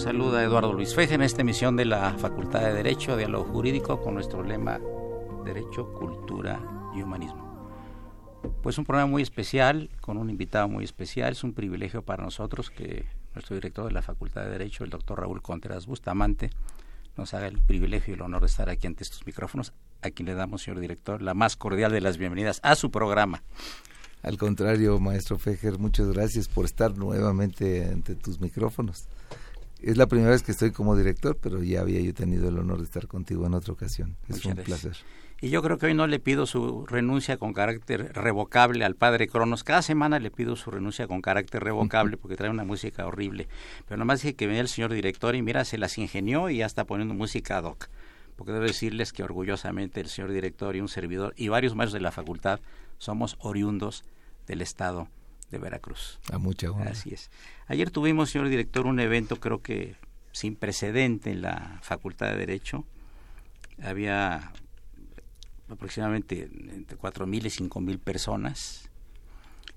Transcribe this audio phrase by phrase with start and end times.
[0.00, 4.00] Los saluda Eduardo Luis Feje en esta emisión de la Facultad de Derecho, Diálogo Jurídico,
[4.00, 4.80] con nuestro lema
[5.44, 6.58] Derecho, Cultura
[6.96, 7.68] y Humanismo.
[8.62, 11.32] Pues un programa muy especial, con un invitado muy especial.
[11.32, 15.20] Es un privilegio para nosotros que nuestro director de la Facultad de Derecho, el doctor
[15.20, 16.48] Raúl Contreras Bustamante,
[17.18, 20.26] nos haga el privilegio y el honor de estar aquí ante estos micrófonos, a quien
[20.26, 23.42] le damos, señor director, la más cordial de las bienvenidas a su programa.
[24.22, 29.06] Al contrario, maestro Fejer, muchas gracias por estar nuevamente ante tus micrófonos
[29.82, 32.78] es la primera vez que estoy como director, pero ya había yo tenido el honor
[32.78, 34.16] de estar contigo en otra ocasión.
[34.28, 34.96] Es un placer.
[35.42, 39.26] Y yo creo que hoy no le pido su renuncia con carácter revocable al padre
[39.26, 39.64] Cronos.
[39.64, 43.48] Cada semana le pido su renuncia con carácter revocable porque trae una música horrible.
[43.88, 46.66] Pero nomás dije que venía el señor director y mira, se las ingenió y ya
[46.66, 47.88] está poniendo música ad hoc.
[48.36, 52.00] Porque debo decirles que orgullosamente el señor director y un servidor y varios maestros de
[52.00, 52.60] la facultad
[52.98, 54.04] somos oriundos
[54.46, 55.08] del estado
[55.50, 56.18] de Veracruz.
[56.32, 56.90] A mucha honra.
[56.90, 57.30] Así es.
[57.66, 59.96] Ayer tuvimos, señor director, un evento creo que
[60.32, 62.84] sin precedente en la Facultad de Derecho.
[63.82, 64.52] Había
[65.68, 68.90] aproximadamente entre 4.000 y 5.000 personas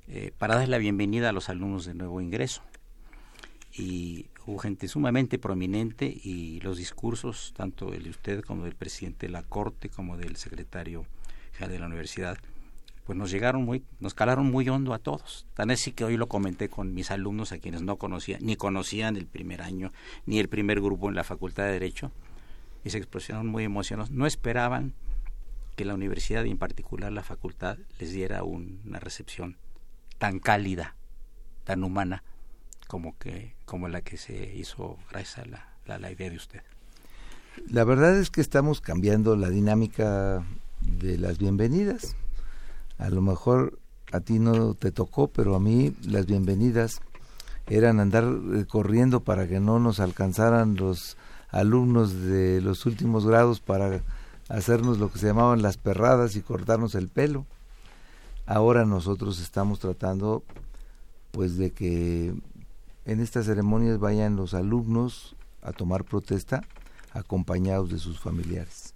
[0.07, 2.61] eh, para dar la bienvenida a los alumnos de nuevo ingreso.
[3.71, 9.27] Y hubo gente sumamente prominente y los discursos, tanto el de usted como del presidente
[9.27, 11.05] de la Corte, como del secretario
[11.53, 12.37] general de la universidad,
[13.05, 15.45] pues nos llegaron muy, nos calaron muy hondo a todos.
[15.55, 19.17] Tan así que hoy lo comenté con mis alumnos a quienes no conocía, ni conocían
[19.17, 19.91] el primer año,
[20.25, 22.11] ni el primer grupo en la Facultad de Derecho,
[22.85, 24.11] y se expresaron muy emocionados.
[24.11, 24.93] No esperaban
[25.75, 29.57] que la universidad y en particular la facultad les diera una recepción
[30.19, 30.95] tan cálida,
[31.63, 32.23] tan humana,
[32.87, 36.61] como que, como la que se hizo gracias a la, la, la idea de usted.
[37.69, 40.43] La verdad es que estamos cambiando la dinámica
[40.81, 42.15] de las bienvenidas
[42.97, 43.79] a lo mejor
[44.11, 47.01] a ti no te tocó, pero a mí las bienvenidas
[47.67, 51.17] eran andar eh, corriendo para que no nos alcanzaran los
[51.49, 54.01] alumnos de los últimos grados para
[54.49, 57.45] hacernos lo que se llamaban las perradas y cortarnos el pelo.
[58.45, 60.43] Ahora nosotros estamos tratando
[61.31, 62.35] pues de que
[63.05, 66.61] en estas ceremonias vayan los alumnos a tomar protesta
[67.13, 68.92] acompañados de sus familiares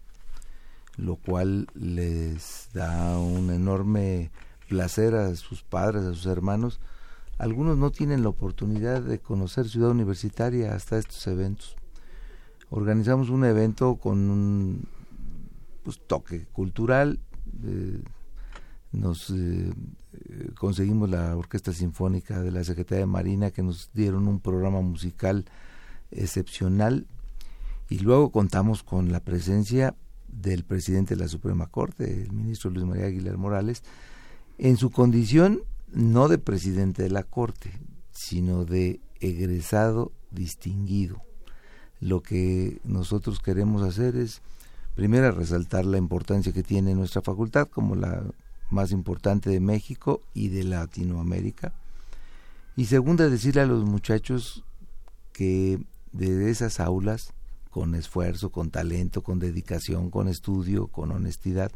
[0.97, 4.31] lo cual les da un enorme
[4.67, 6.79] placer a sus padres, a sus hermanos.
[7.37, 11.75] Algunos no tienen la oportunidad de conocer Ciudad Universitaria hasta estos eventos.
[12.69, 14.87] Organizamos un evento con
[15.83, 17.19] pues toque cultural.
[17.63, 18.01] Eh,
[18.91, 19.71] nos eh,
[20.57, 25.45] conseguimos la Orquesta Sinfónica de la Secretaría de Marina que nos dieron un programa musical
[26.09, 27.05] excepcional
[27.89, 29.95] y luego contamos con la presencia
[30.41, 33.83] del presidente de la Suprema Corte, el ministro Luis María Aguilar Morales,
[34.57, 35.61] en su condición
[35.91, 37.71] no de presidente de la Corte,
[38.11, 41.21] sino de egresado distinguido.
[41.99, 44.41] Lo que nosotros queremos hacer es,
[44.95, 48.23] primero, resaltar la importancia que tiene nuestra facultad como la
[48.69, 51.73] más importante de México y de Latinoamérica.
[52.75, 54.63] Y segunda, decirle a los muchachos
[55.33, 55.79] que
[56.11, 57.33] de esas aulas,
[57.77, 61.71] con esfuerzo, con talento, con dedicación, con estudio, con honestidad,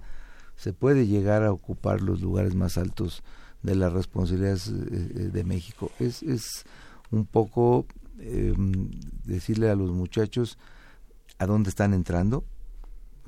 [0.56, 3.22] se puede llegar a ocupar los lugares más altos
[3.62, 5.92] de las responsabilidades eh, eh, de México.
[6.00, 6.66] Es, es
[7.12, 7.86] un poco
[8.18, 8.90] em,
[9.26, 10.58] decirle a los muchachos
[11.38, 12.46] a dónde están entrando.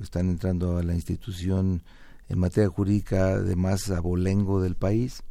[0.00, 1.80] Están entrando a la institución
[2.28, 5.22] en materia jurídica de más abolengo del país,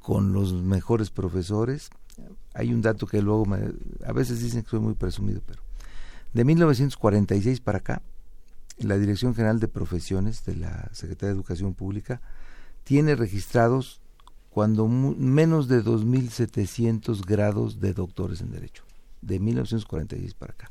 [0.00, 1.90] con los mejores profesores.
[2.52, 3.58] Hay un dato que luego me,
[4.04, 5.63] a veces dicen que soy muy presumido, pero
[6.34, 8.02] de 1946 para acá,
[8.78, 12.20] la Dirección General de Profesiones de la Secretaría de Educación Pública
[12.82, 14.00] tiene registrados
[14.50, 18.82] cuando menos de 2.700 grados de doctores en Derecho,
[19.22, 20.70] de 1946 para acá.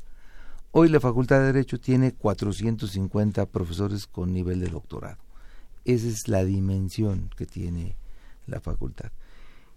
[0.70, 5.18] Hoy la Facultad de Derecho tiene 450 profesores con nivel de doctorado.
[5.86, 7.96] Esa es la dimensión que tiene
[8.46, 9.12] la facultad.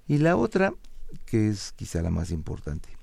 [0.08, 0.74] Y la otra,
[1.26, 2.97] que es quizá la más importante,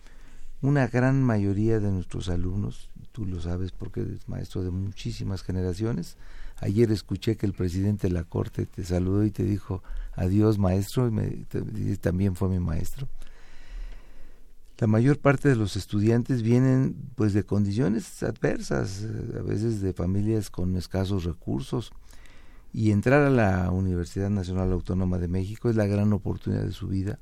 [0.65, 6.17] una gran mayoría de nuestros alumnos, tú lo sabes porque eres maestro de muchísimas generaciones,
[6.57, 9.83] ayer escuché que el presidente de la Corte te saludó y te dijo
[10.15, 13.07] adiós maestro, y, también fue mi maestro.
[14.79, 19.93] La mayor parte de los estudiantes vienen pues de condiciones adversas, eh, a veces de
[19.93, 21.93] familias con escasos recursos,
[22.73, 26.89] y entrar a la Universidad Nacional Autónoma de México es la gran oportunidad de su
[26.89, 27.19] vida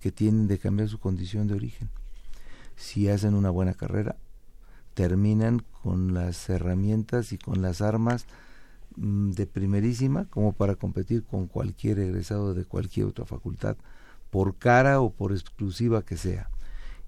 [0.00, 1.88] que tienen de cambiar su condición de origen.
[2.76, 4.16] Si hacen una buena carrera,
[4.94, 8.26] terminan con las herramientas y con las armas
[8.96, 13.76] mm, de primerísima como para competir con cualquier egresado de cualquier otra facultad,
[14.30, 16.50] por cara o por exclusiva que sea.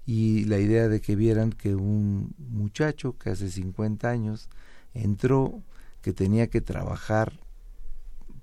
[0.05, 4.49] Y la idea de que vieran que un muchacho que hace 50 años
[4.93, 5.63] entró,
[6.01, 7.33] que tenía que trabajar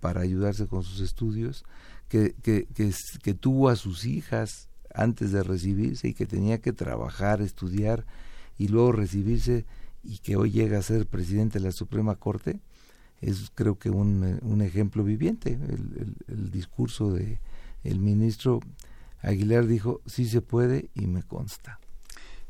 [0.01, 1.65] para ayudarse con sus estudios,
[2.09, 2.67] que, que,
[3.23, 8.05] que, tuvo a sus hijas antes de recibirse y que tenía que trabajar, estudiar
[8.59, 9.65] y luego recibirse
[10.03, 12.61] y que hoy llega a ser presidente de la Suprema Corte,
[13.21, 15.53] es creo que un, un ejemplo viviente.
[15.53, 17.39] El, el, discurso de
[17.85, 18.61] el ministro
[19.23, 21.79] Aguilar dijo, sí se puede y me consta.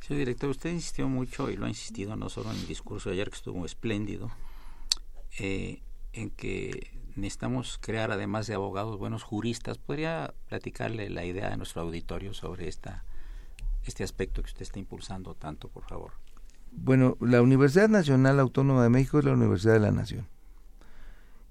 [0.00, 3.16] Señor director, usted insistió mucho y lo ha insistido no solo en el discurso de
[3.16, 4.30] ayer que estuvo espléndido,
[5.38, 9.78] eh, en que necesitamos crear, además de abogados, buenos juristas.
[9.78, 13.04] ¿Podría platicarle la idea de nuestro auditorio sobre esta,
[13.84, 16.12] este aspecto que usted está impulsando tanto, por favor?
[16.72, 20.26] Bueno, la Universidad Nacional Autónoma de México es la Universidad de la Nación.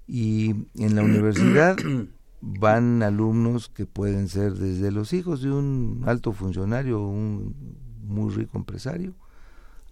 [0.06, 1.76] Y en la universidad
[2.40, 7.54] van alumnos que pueden ser desde los hijos de un alto funcionario o un
[8.02, 9.14] muy rico empresario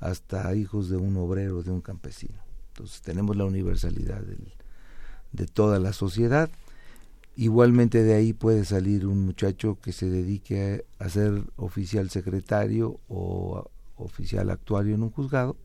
[0.00, 2.42] hasta hijos de un obrero, de un campesino.
[2.68, 4.52] Entonces tenemos la universalidad del,
[5.32, 6.50] de toda la sociedad.
[7.36, 13.70] Igualmente de ahí puede salir un muchacho que se dedique a, ser oficial secretario o
[13.96, 15.56] oficial actuario en un juzgado,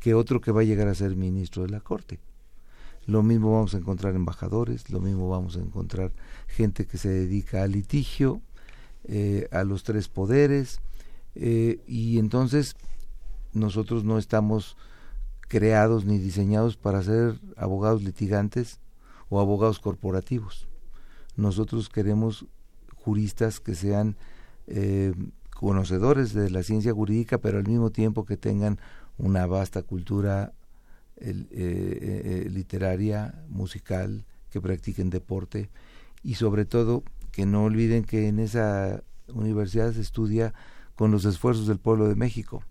[0.00, 2.18] que otro que va a llegar a ser ministro de la Corte.
[3.06, 6.12] Lo mismo vamos a encontrar embajadores, lo mismo vamos a encontrar
[6.46, 8.40] gente que se dedica al litigio,
[9.04, 10.80] eh, a los tres poderes,
[11.34, 12.76] eh, y entonces
[13.52, 14.76] nosotros no estamos
[15.48, 18.78] creados ni diseñados para ser abogados litigantes,
[19.32, 20.68] o abogados corporativos.
[21.36, 22.44] Nosotros queremos
[22.94, 24.14] juristas que sean
[24.66, 25.14] eh,
[25.56, 28.78] conocedores de la ciencia jurídica, pero al mismo tiempo que tengan
[29.16, 30.52] una vasta cultura
[31.16, 35.70] eh, eh, literaria, musical, que practiquen deporte
[36.22, 40.52] y sobre todo que no olviden que en esa universidad se estudia
[40.94, 42.62] con los esfuerzos del pueblo de México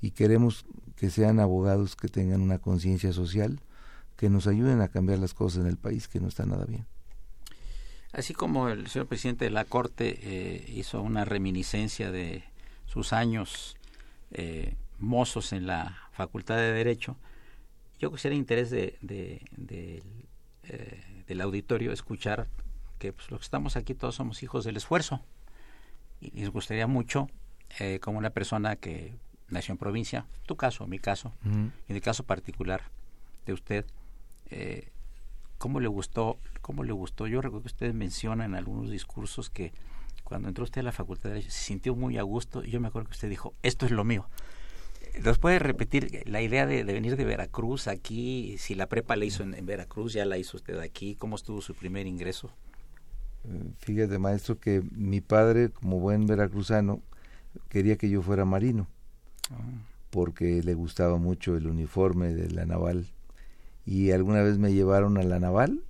[0.00, 3.60] y queremos que sean abogados que tengan una conciencia social,
[4.20, 6.84] que nos ayuden a cambiar las cosas en el país que no está nada bien.
[8.12, 12.44] Así como el señor presidente de la Corte eh, hizo una reminiscencia de
[12.84, 13.78] sus años
[14.32, 17.16] eh, mozos en la Facultad de Derecho,
[17.98, 20.02] yo quisiera interés de, de,
[20.64, 22.46] eh, del auditorio escuchar
[22.98, 25.22] que pues, los que estamos aquí todos somos hijos del esfuerzo
[26.20, 27.30] y, nos gustaría mucho,
[28.02, 29.14] como una persona que
[29.48, 32.82] nació en provincia, tu caso, mi caso, en el caso particular
[33.46, 33.86] de usted,
[34.50, 34.88] eh,
[35.58, 36.38] ¿cómo le gustó?
[36.60, 37.26] ¿Cómo le gustó?
[37.26, 39.72] Yo recuerdo que ustedes mencionan en algunos discursos que
[40.24, 42.80] cuando entró usted a la Facultad de Derecho se sintió muy a gusto y yo
[42.80, 44.26] me acuerdo que usted dijo, esto es lo mío.
[45.24, 48.56] ¿Nos puede repetir la idea de, venir de Veracruz aquí?
[48.58, 51.16] Si la prepa la hizo en, Veracruz, ya la hizo usted aquí.
[51.16, 52.50] ¿Cómo estuvo su primer ingreso?
[53.78, 57.02] Fíjate, maestro, que mi padre, como buen veracruzano,
[57.68, 58.86] quería que yo fuera marino,
[59.50, 59.56] ah.
[60.10, 63.06] porque le gustaba mucho el uniforme de la naval.
[63.84, 65.82] Y alguna vez me llevaron a la naval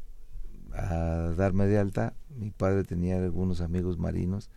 [0.72, 2.14] a darme de alta.
[2.36, 4.50] Mi padre tenía algunos amigos marinos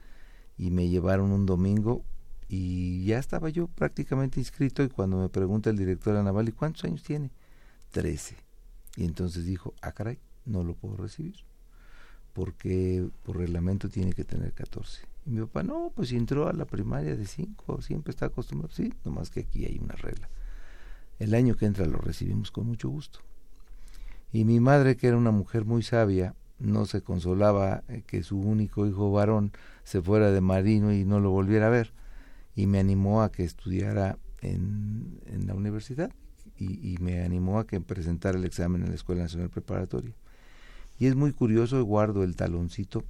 [0.58, 2.04] y me llevaron un domingo
[2.48, 6.50] y ya estaba yo prácticamente inscrito y cuando me pregunta el director de la naval,
[6.50, 7.32] ¿y cuántos años tiene?
[7.92, 8.36] Trece.
[8.96, 11.36] Y entonces dijo, ah, caray, no lo puedo recibir,
[12.34, 15.02] porque por reglamento tiene que tener 14.
[15.25, 18.74] Y mi papá, no, pues entró a la primaria de 5, siempre está acostumbrado.
[18.74, 20.30] Sí, nomás que aquí hay una regla.
[21.24, 23.20] El año que entra lo recibimos con mucho gusto.
[24.34, 28.38] Y mi madre, que era una mujer muy sabia, no se consolaba eh, que su
[28.38, 29.53] único hijo varón
[29.86, 31.94] se fuera de marino y no lo volviera a ver
[32.58, 36.12] y me animó a que estudiara en, la universidad
[36.58, 40.13] y, y, me animó a que presentara el examen en la Escuela Nacional Preparatoria.
[41.00, 43.06] Y es muy curioso, guardo el taloncito.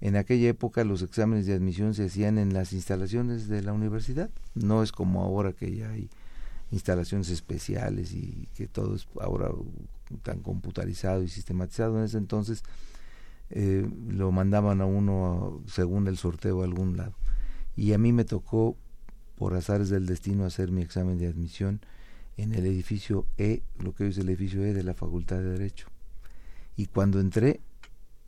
[0.00, 4.30] En aquella época los exámenes de admisión se hacían en las instalaciones de la universidad.
[4.54, 6.08] No es como ahora que ya hay
[6.74, 9.50] instalaciones especiales y que todo es ahora
[10.22, 11.98] tan computarizado y sistematizado.
[11.98, 12.62] En ese entonces
[13.50, 17.14] eh, lo mandaban a uno según el sorteo a algún lado
[17.76, 18.76] y a mí me tocó
[19.36, 21.80] por azares del destino hacer mi examen de admisión
[22.36, 25.88] en el edificio E, lo que es el edificio E de la Facultad de Derecho.
[26.76, 27.60] Y cuando entré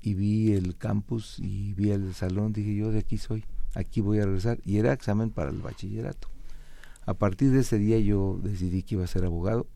[0.01, 4.19] y vi el campus y vi el salón, dije yo de aquí soy, aquí voy
[4.19, 4.59] a regresar.
[4.65, 6.29] Y era examen para el bachillerato.
[7.07, 9.67] A partir de ese día yo decidí que iba a ser abogado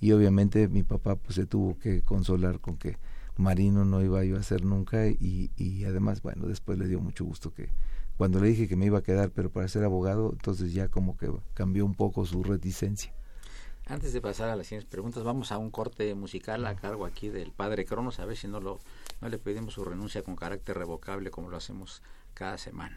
[0.00, 2.96] y obviamente mi papá pues se tuvo que consolar con que
[3.36, 7.24] marino no iba yo a ser nunca y, y además bueno después le dio mucho
[7.24, 7.68] gusto que
[8.16, 11.16] cuando le dije que me iba a quedar, pero para ser abogado, entonces ya como
[11.16, 13.12] que cambió un poco su reticencia.
[13.86, 17.28] Antes de pasar a las siguientes preguntas, vamos a un corte musical a cargo aquí
[17.28, 18.80] del padre Cronos, a ver si no, lo,
[19.20, 22.02] no le pedimos su renuncia con carácter revocable como lo hacemos
[22.34, 22.96] cada semana.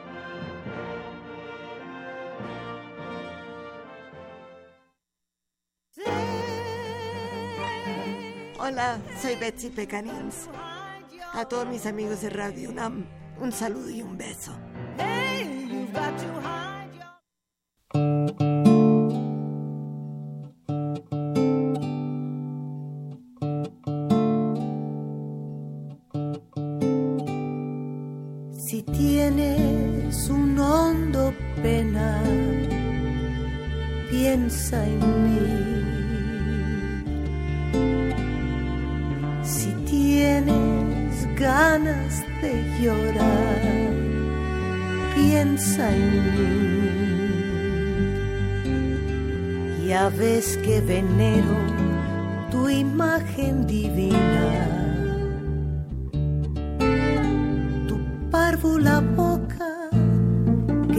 [9.21, 10.49] Soy Betsy Pecanins.
[11.33, 13.05] A todos mis amigos de Radio UNAM,
[13.39, 14.51] un saludo y un beso.
[14.97, 16.50] vez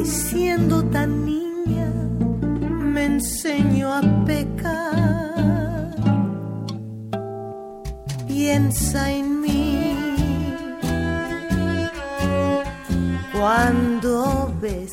[0.04, 1.90] siendo tan niña
[2.94, 5.94] me enseñó a pecar.
[8.26, 9.96] Piensa en mí
[13.32, 14.92] cuando ves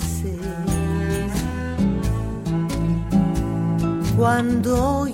[4.18, 5.08] Cuando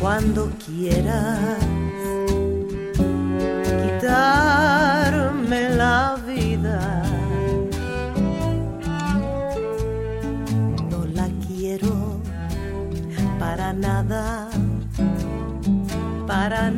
[0.00, 1.58] Cuando quieras
[3.64, 7.02] quitarme la vida,
[10.90, 12.20] no la quiero
[13.38, 14.48] para nada,
[16.26, 16.75] para nada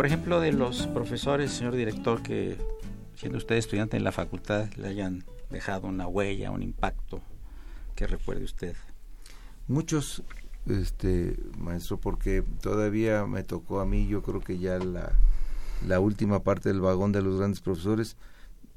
[0.00, 2.56] por ejemplo, de los profesores, señor director, que
[3.16, 7.20] siendo usted estudiante en la facultad, le hayan dejado una huella, un impacto
[7.94, 8.74] que recuerde usted?
[9.68, 10.22] Muchos,
[10.64, 15.12] este maestro, porque todavía me tocó a mí, yo creo que ya la,
[15.86, 18.16] la última parte del vagón de los grandes profesores,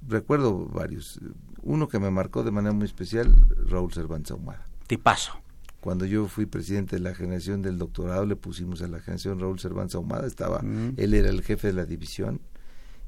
[0.05, 1.21] recuerdo varios.
[1.61, 3.33] Uno que me marcó de manera muy especial,
[3.69, 4.65] Raúl Cervantes Ahumada.
[4.87, 5.42] Tipazo.
[5.83, 9.59] Cuando yo fui presidente de la generación del doctorado, le pusimos a la generación Raúl
[9.59, 10.93] Cervantes Ahumada, estaba, Mm.
[10.95, 12.39] él era el jefe de la división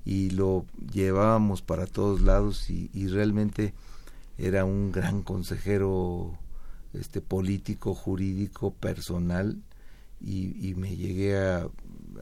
[0.03, 3.73] y lo llevábamos para todos lados y, y realmente
[4.37, 6.37] era un gran consejero
[6.93, 9.61] este político, jurídico, personal
[10.19, 11.67] y, y me llegué a,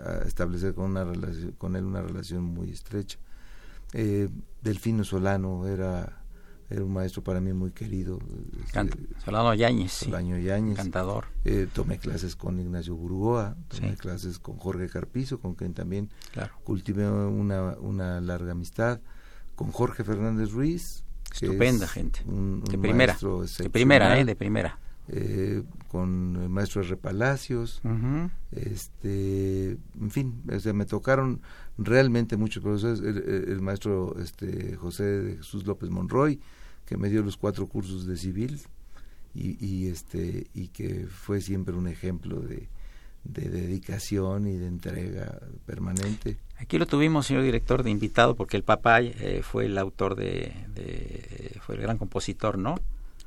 [0.06, 3.18] a establecer con una relación, con él una relación muy estrecha.
[3.94, 4.30] Eh,
[4.62, 6.23] Delfino Solano era
[6.74, 8.20] era un maestro para mí muy querido.
[8.66, 8.90] este,
[9.24, 10.06] Solano Yáñez, sí.
[10.06, 10.76] Solano Yáñez.
[10.76, 11.26] Cantador.
[11.46, 13.98] Eh, tomé clases con Ignacio Burgoa, tomé Sí.
[13.98, 16.54] clases con Jorge Carpizo, con quien también Claro.
[16.64, 19.00] cultivé una, una larga amistad,
[19.56, 21.04] con Jorge Fernández Ruiz.
[21.32, 22.22] Estupenda es gente.
[22.26, 23.14] un- de un primera.
[23.14, 24.20] maestro De primera.
[24.20, 24.26] ¿eh?
[24.26, 24.80] De primera.
[25.10, 26.96] Eh, con el maestro R.
[26.96, 27.82] Palacios,
[28.52, 31.42] este, en fin, o sea, me tocaron
[31.78, 36.40] realmente muchos profesores, el, maestro este, José de Jesús López Monroy,
[36.86, 38.60] que me dio los cuatro cursos de civil
[39.34, 42.68] y, y este y que fue siempre un ejemplo de,
[43.24, 46.38] de dedicación y de entrega permanente.
[46.58, 50.54] Aquí lo tuvimos, señor director, de invitado, porque el papá eh, fue el autor de,
[50.76, 52.76] de- fue el gran compositor, ¿no?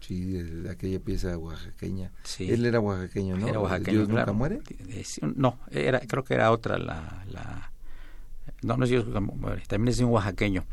[0.00, 2.12] Sí, de, aquella pieza oaxaqueña.
[2.22, 2.48] Sí.
[2.50, 3.48] Él era oaxaqueño, ¿no?
[3.48, 4.32] Era oaxaqueño, Dios claro.
[4.32, 4.60] nunca muere.
[4.90, 7.72] Eh, No, era, creo que era otra la, la
[8.62, 10.64] no, no es Dios nunca muere, también es de un oaxaqueño.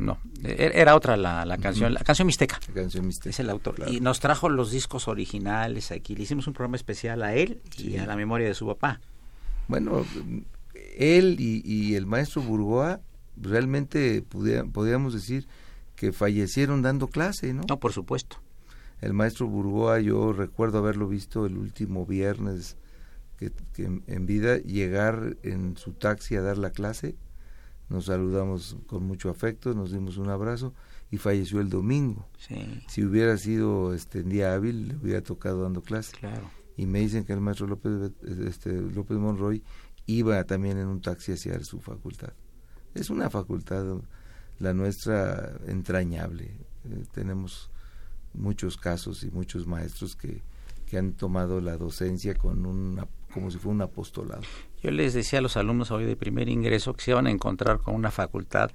[0.00, 2.58] No, era, era otra la, la canción, la canción mixteca.
[2.68, 3.30] La canción Mixteca.
[3.30, 3.74] Es el autor.
[3.74, 3.92] Claro.
[3.92, 6.16] Y nos trajo los discos originales aquí.
[6.16, 9.00] Le hicimos un programa especial a él y a la memoria de su papá.
[9.68, 10.06] Bueno,
[10.96, 13.00] él y, y el maestro Burgoa
[13.36, 15.46] realmente podríamos decir
[15.96, 17.62] que fallecieron dando clase, ¿no?
[17.68, 18.38] No, por supuesto.
[19.02, 22.78] El maestro Burgoa, yo recuerdo haberlo visto el último viernes
[23.38, 27.16] que, que en vida, llegar en su taxi a dar la clase,
[27.90, 30.72] nos saludamos con mucho afecto, nos dimos un abrazo
[31.10, 32.26] y falleció el domingo.
[32.38, 36.16] Sí, Si hubiera sido este en día hábil, le hubiera tocado dando clase.
[36.16, 36.48] claro.
[36.76, 39.62] Y me dicen que el maestro López, este, López Monroy
[40.06, 42.32] iba también en un taxi hacia su facultad.
[42.94, 43.84] Es una facultad,
[44.60, 46.44] la nuestra, entrañable.
[46.84, 47.70] Eh, tenemos
[48.32, 50.42] muchos casos y muchos maestros que,
[50.86, 54.42] que han tomado la docencia con una, como si fuera un apostolado.
[54.82, 57.80] Yo les decía a los alumnos hoy de primer ingreso que se iban a encontrar
[57.80, 58.70] con una facultad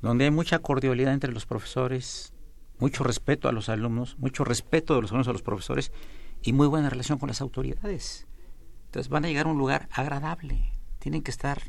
[0.00, 2.32] donde hay mucha cordialidad entre los profesores,
[2.78, 5.90] mucho respeto a los alumnos, mucho respeto de los alumnos a los profesores
[6.40, 8.28] y muy buena relación con las autoridades.
[8.86, 11.62] Entonces van a llegar a un lugar agradable, tienen que estar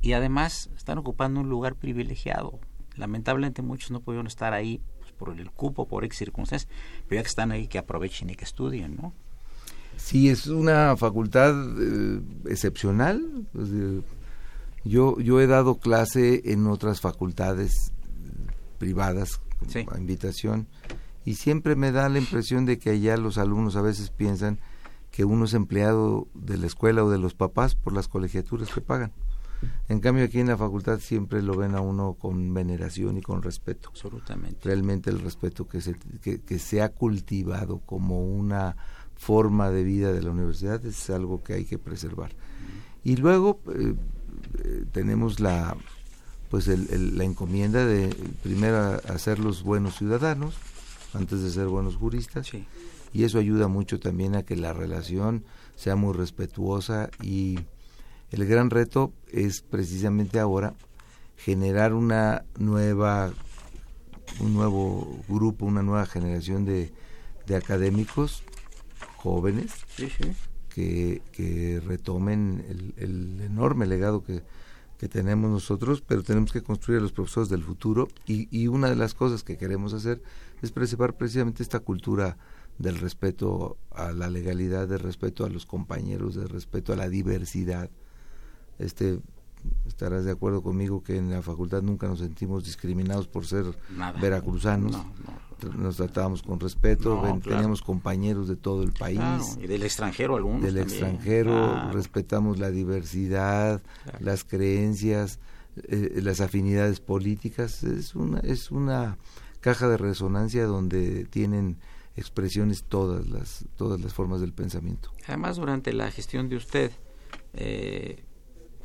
[0.00, 2.58] y además están ocupando un lugar privilegiado.
[2.96, 6.72] Lamentablemente muchos no pudieron estar ahí pues, por el cupo, por X circunstancias,
[7.06, 9.12] pero ya que están ahí que aprovechen y que estudien, ¿no?
[9.96, 13.46] Sí, es una facultad eh, excepcional.
[14.84, 17.92] yo, yo he dado clase en otras facultades
[18.78, 19.86] privadas Sí.
[19.90, 20.66] a invitación
[21.24, 24.58] y siempre me da la impresión de que allá los alumnos a veces piensan
[25.10, 28.82] que uno es empleado de la escuela o de los papás por las colegiaturas que
[28.82, 29.12] pagan.
[29.88, 33.40] En cambio aquí en la facultad siempre lo ven a uno con veneración y con
[33.42, 34.58] respeto Absolutamente.
[34.64, 38.76] realmente el respeto que se, que, que se ha cultivado como una
[39.24, 42.30] forma de vida de la universidad es algo que hay que preservar.
[43.04, 43.94] Y luego eh,
[44.64, 45.76] eh, tenemos la
[46.50, 50.54] pues el- el- la encomienda de primero a- hacerlos buenos ciudadanos
[51.14, 52.64] antes de ser buenos juristas Sí.
[53.12, 55.42] y eso ayuda mucho también a que la relación
[55.74, 57.58] sea muy respetuosa y
[58.30, 60.74] el gran reto es precisamente ahora
[61.36, 63.32] generar una nueva
[64.40, 66.92] un nuevo grupo, una nueva generación de,
[67.46, 68.42] de académicos
[69.24, 70.32] jóvenes Sí, sí.
[70.68, 74.42] que, que retomen el, el enorme legado que,
[74.98, 78.88] que tenemos nosotros, pero tenemos que construir a los profesores del futuro y, y una
[78.90, 80.22] de las cosas que queremos hacer
[80.62, 82.36] es preservar precisamente esta cultura
[82.78, 87.88] del respeto a la legalidad, del respeto a los compañeros, del respeto a la diversidad.
[88.78, 89.20] Este
[89.86, 93.64] estarás de acuerdo conmigo que en la facultad nunca nos sentimos discriminados por ser
[93.96, 94.18] Nada.
[94.20, 94.92] veracruzanos.
[94.92, 95.44] No, no.
[95.78, 97.56] Nos tratábamos con respeto, No, ven- claro.
[97.58, 100.90] teníamos compañeros de todo el país Claro, y del extranjero algunos del también.
[100.90, 101.92] extranjero, Claro.
[101.92, 103.82] respetamos la diversidad,
[104.20, 105.38] las creencias,
[105.76, 107.82] eh, las afinidades políticas.
[107.82, 109.16] Es una, es una
[109.60, 111.78] caja de resonancia donde tienen
[112.16, 115.10] expresiones todas las, todas las formas del pensamiento.
[115.26, 116.92] Además, durante la gestión de usted,
[117.54, 118.22] eh,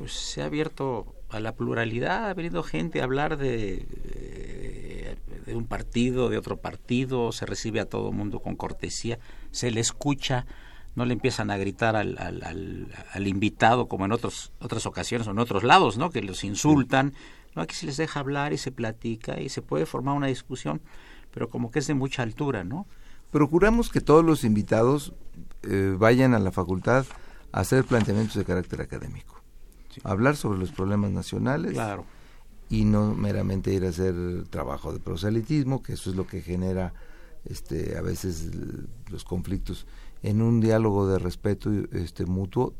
[0.00, 3.84] pues se ha abierto a la pluralidad, ha venido gente a hablar de,
[5.44, 9.18] de, un partido, de otro partido, se recibe a todo mundo con cortesía,
[9.50, 10.46] se le escucha,
[10.94, 15.64] no le empiezan a gritar al, invitado como en otros, otras ocasiones o en otros
[15.64, 16.08] lados, ¿no?
[16.08, 17.12] que los insultan.
[17.54, 20.80] No, aquí se les deja hablar y se platica y se puede formar una discusión,
[21.30, 22.86] pero como que es de mucha altura, ¿no?
[23.30, 25.12] Procuramos que todos los invitados
[25.64, 27.04] eh, vayan a la facultad
[27.52, 29.39] a hacer planteamientos de carácter académico
[30.04, 32.04] hablar sobre los problemas nacionales claro.
[32.68, 34.14] y no meramente ir a hacer
[34.50, 36.92] trabajo de proselitismo, que eso es lo que genera
[37.44, 38.50] este a veces
[39.10, 39.86] los conflictos.
[40.22, 42.74] En un diálogo de respeto este mutuo,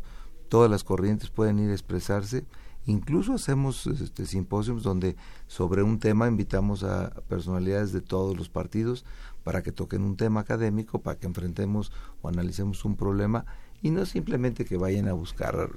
[0.49, 2.45] todas las corrientes pueden ir a expresarse.
[2.87, 9.05] Incluso hacemos este, simposios donde sobre un tema invitamos a personalidades de todos los partidos
[9.45, 11.93] para que toquen un tema académico, para que enfrentemos
[12.23, 13.45] o analicemos un problema
[13.83, 15.71] y no simplemente que vayan a buscar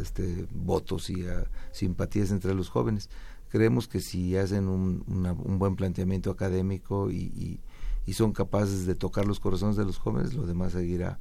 [0.00, 3.10] este, votos y uh, simpatías entre los jóvenes.
[3.48, 5.04] Creemos que si hacen un,
[5.58, 7.60] buen planteamiento académico y,
[8.06, 11.18] y, son capaces de tocar los corazones de los jóvenes, lo demás seguirá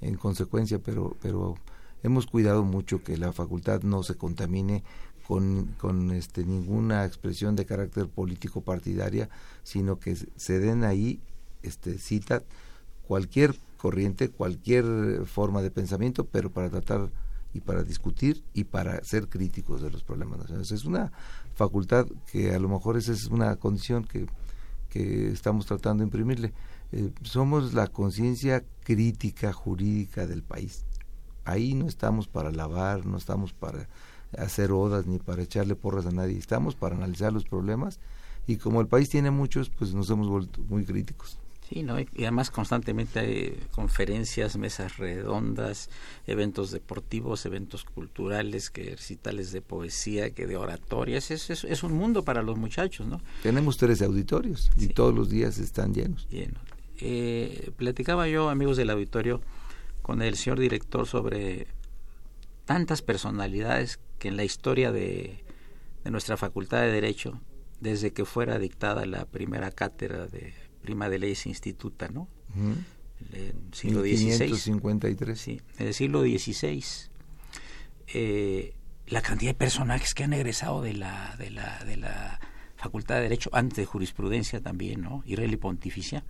[0.00, 1.54] en consecuencia, pero, pero
[2.02, 4.82] hemos cuidado mucho que la facultad no se contamine
[5.26, 9.28] con, con este, ninguna expresión de carácter político partidaria,
[9.62, 11.20] sino que se den ahí
[11.62, 12.42] este, cita
[13.06, 17.10] cualquier corriente, cualquier forma de pensamiento, pero para tratar
[17.52, 20.72] y para discutir y para ser críticos de los problemas nacionales.
[20.72, 21.12] Es una
[21.54, 24.26] facultad que a lo mejor esa es una condición que,
[24.90, 26.52] que estamos tratando de imprimirle.
[26.92, 30.84] Eh, somos la conciencia crítica jurídica del país.
[31.44, 33.88] Ahí no estamos para lavar, no estamos para
[34.36, 38.00] hacer odas ni para echarle porras a nadie, estamos para analizar los problemas
[38.46, 41.38] y como el país tiene muchos, pues nos hemos vuelto muy críticos.
[41.68, 41.98] Sí, ¿no?
[41.98, 45.90] y además constantemente hay conferencias, mesas redondas,
[46.28, 51.32] eventos deportivos, eventos culturales, que recitales de poesía, que de oratorias.
[51.32, 53.20] Es, es, es, un mundo para los muchachos, ¿no?
[53.42, 56.28] Tenemos tres auditorios y todos los días están llenos.
[56.30, 56.62] Llenos.
[57.00, 59.40] Eh, platicaba yo, amigos del auditorio,
[60.02, 61.66] con el señor director sobre
[62.64, 65.42] tantas personalidades que en la historia de,
[66.04, 67.40] de nuestra Facultad de Derecho,
[67.80, 70.54] desde que fuera dictada la primera cátedra de
[70.86, 72.28] prima de leyes instituta, ¿no?
[72.54, 72.74] Uh
[73.32, 75.36] En el siglo XVI.
[75.36, 76.84] Sí, en el siglo XVI.
[78.08, 78.74] Eh,
[79.06, 82.40] la cantidad de personajes que han egresado de la, de la, de la
[82.76, 85.22] Facultad de Derecho, antes de jurisprudencia también, ¿no?
[85.26, 86.24] Y y pontificia,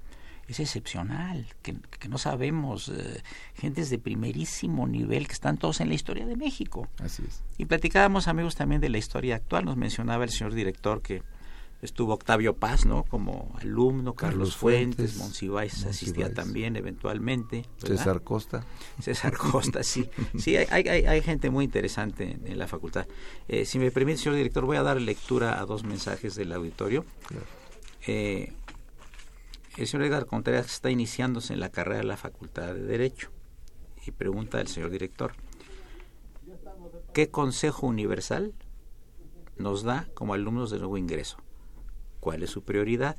[0.48, 3.22] es excepcional, que, que no sabemos, eh,
[3.54, 6.88] gentes de primerísimo nivel que están todos en la historia de México.
[6.98, 7.42] Así es.
[7.58, 9.64] Y platicábamos, amigos, también de la historia actual.
[9.64, 11.22] Nos mencionaba el señor director que
[11.82, 13.04] estuvo Octavio Paz, ¿no?
[13.04, 17.64] Como alumno, Carlos, Carlos Fuentes, Fuentes Monsiváis asistía también eventualmente.
[17.82, 17.96] ¿verdad?
[17.96, 18.66] César Costa.
[19.00, 20.08] César Costa, sí.
[20.38, 23.06] Sí, hay, hay, hay gente muy interesante en, en la facultad.
[23.48, 27.04] Eh, si me permite, señor director, voy a dar lectura a dos mensajes del auditorio.
[27.28, 27.44] Claro.
[28.06, 28.52] Eh,
[29.76, 33.30] el señor Edgar Contreras está iniciándose en la carrera de la Facultad de Derecho
[34.06, 35.32] y pregunta al señor director,
[37.12, 38.54] ¿qué consejo universal
[39.58, 41.38] nos da como alumnos de nuevo ingreso?
[42.26, 43.14] Cuál es su prioridad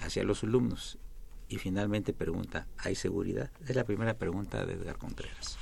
[0.00, 0.98] hacia los alumnos.
[1.48, 3.50] Y finalmente pregunta, ¿hay seguridad?
[3.66, 5.56] Es la primera pregunta de Edgar Contreras.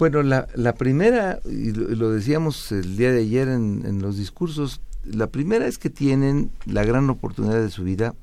[0.00, 4.80] Bueno, la, primera, y lo, lo, decíamos el día de ayer en, en los discursos,
[5.04, 8.16] la primera es que tienen la gran oportunidad de su vida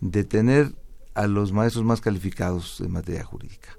[0.00, 0.72] de tener
[1.14, 3.76] a los maestros más calificados en materia jurídica.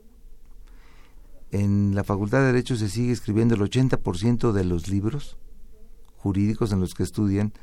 [1.51, 5.37] En la Facultad de Derecho se sigue escribiendo el 80% de los libros
[6.17, 7.53] jurídicos en los que estudian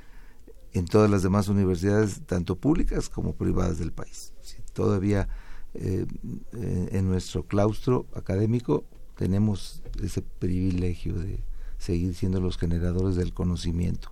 [0.79, 4.33] en todas las demás universidades, tanto públicas como privadas del país.
[4.73, 5.29] Todavía
[5.75, 6.07] eh,
[6.53, 8.85] en nuestro claustro académico
[9.17, 11.43] tenemos ese privilegio de
[11.79, 14.11] seguir siendo los generadores del conocimiento.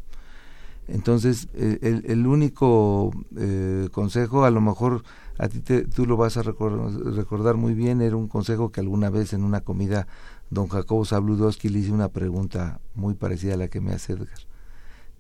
[0.88, 5.02] Entonces, eh, el, único eh, consejo, a lo mejor
[5.38, 8.80] a ti te, tú lo vas a recordar, recordar, muy bien, era un consejo que
[8.80, 10.06] alguna vez en una comida
[10.50, 14.55] don Jacobo Zabludowski le hice una pregunta muy parecida a la que me hace Edgar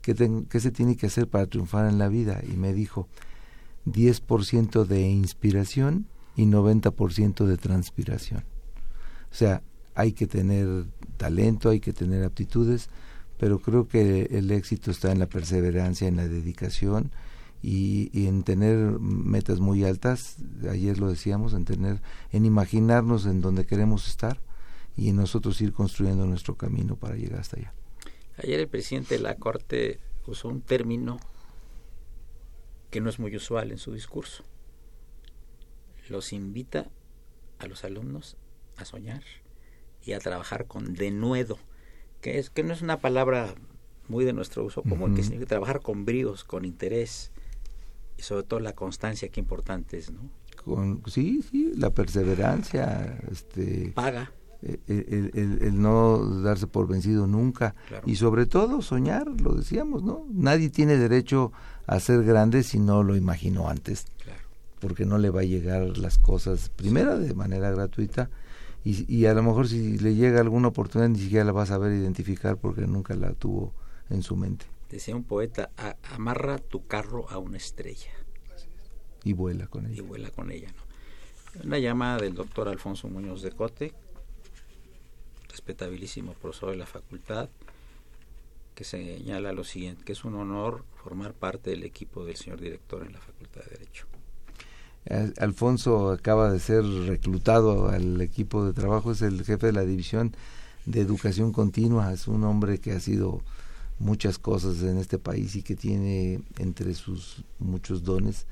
[0.06, 2.40] ¿qué, ten, ¿qué, se tiene que hacer para triunfar en la vida?
[2.48, 3.08] Y me dijo,
[3.86, 8.44] 10% de inspiración y 90% de transpiración.
[9.32, 9.64] O sea,
[9.96, 12.88] hay que tener talento, hay que tener aptitudes,
[13.36, 17.10] pero creo que el éxito está en la perseverancia, en la dedicación
[17.60, 20.36] y, y, en tener metas muy altas,
[20.70, 24.40] ayer lo decíamos, en tener, en imaginarnos en donde queremos estar
[24.96, 27.72] y en nosotros ir construyendo nuestro camino para llegar hasta allá.
[28.38, 31.18] Ayer el presidente de la Corte usó un término
[32.90, 34.44] que no es muy usual en su discurso.
[36.08, 36.90] Los invita
[37.58, 38.36] a los alumnos
[38.76, 39.22] a soñar
[40.02, 41.58] y a trabajar con denuedo.
[42.22, 43.54] que es que no es una palabra
[44.08, 45.28] muy de nuestro uso común, que Ujú.
[45.30, 47.30] significa trabajar con bríos, con interés
[48.16, 50.30] y sobre todo la constancia que importante es, ¿no?
[50.64, 54.32] Con, sí, sí, la perseverancia, este, Paga.
[54.86, 58.02] El, el- el- el no darse por vencido nunca Claro.
[58.06, 60.26] y sobre todo soñar, lo decíamos, ¿no?
[60.32, 61.52] Nadie tiene derecho
[61.86, 64.40] a ser grande si no lo imaginó antes, Claro.
[64.80, 68.28] porque no le va a llegar las cosas, primero de manera gratuita
[68.84, 71.66] y, y a lo mejor si le llega alguna oportunidad ni siquiera la va a
[71.66, 73.72] saber identificar porque nunca la tuvo
[74.10, 78.10] en su mente Decía un poeta, "A- amarra tu carro a una estrella
[79.24, 80.02] y vuela con y ella.
[80.02, 80.86] vuela con ella, ¿no?
[81.64, 83.92] Una llamada del doctor Alfonso Muñoz de Cote,
[85.60, 87.48] respetabilísimo profesor de la facultad,
[88.74, 93.02] que señala lo siguiente, que es un honor formar parte del equipo del señor director
[93.06, 94.06] en la Facultad de Derecho.
[95.08, 99.84] Al- Alfonso acaba de ser reclutado al equipo de trabajo, es el jefe de la
[99.84, 100.34] división
[100.84, 103.40] de educación continua, es un hombre que ha sido
[103.98, 108.44] muchas cosas en este país y que tiene entre sus muchos dones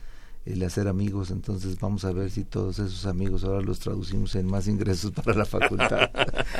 [0.47, 4.47] el hacer amigos, entonces vamos a ver si todos esos amigos ahora los traducimos en
[4.47, 6.11] más ingresos para la facultad.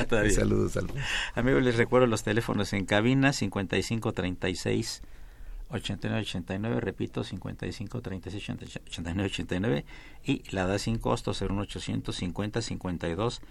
[0.33, 1.03] Saludos, Alfonso.
[1.35, 5.03] Amigos, les recuerdo los teléfonos en cabina 5536
[5.69, 9.85] 8989, repito 5536 8989
[10.23, 13.41] y la da sin costo 01850 52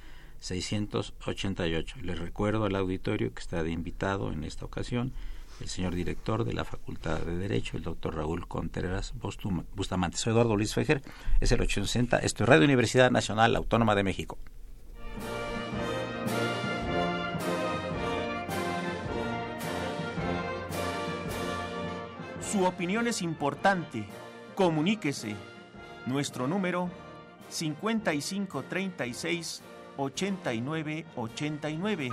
[0.40, 1.96] 688.
[2.02, 5.12] Les recuerdo al auditorio que está de invitado en esta ocasión
[5.60, 9.14] el señor director de la Facultad de Derecho, el doctor Raúl Contreras
[9.74, 10.16] Bustamante.
[10.16, 11.02] Soy Eduardo Luis Fejer,
[11.40, 14.38] es el 860, esto es Radio Universidad Nacional Autónoma de México.
[22.54, 24.06] Su opinión es importante.
[24.54, 25.34] Comuníquese.
[26.06, 26.88] Nuestro número
[27.48, 29.60] 5536
[29.96, 32.12] 8989.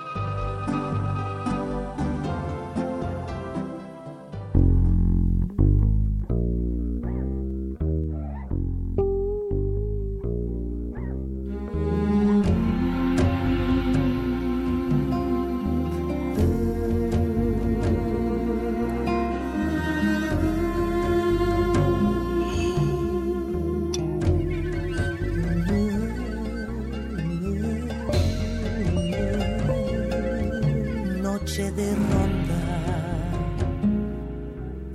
[31.51, 32.63] Noche de ronda,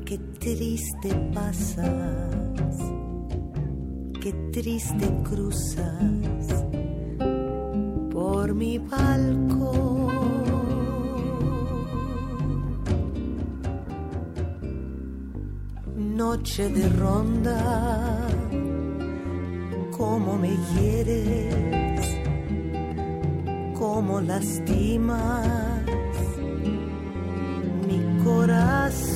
[0.06, 2.78] qué triste pasas,
[4.22, 6.64] qué triste cruzas
[8.10, 10.14] por mi balcón.
[15.94, 18.28] Noche de ronda,
[19.94, 22.16] cómo me hieres,
[23.74, 25.75] cómo lastimas
[28.46, 29.15] mi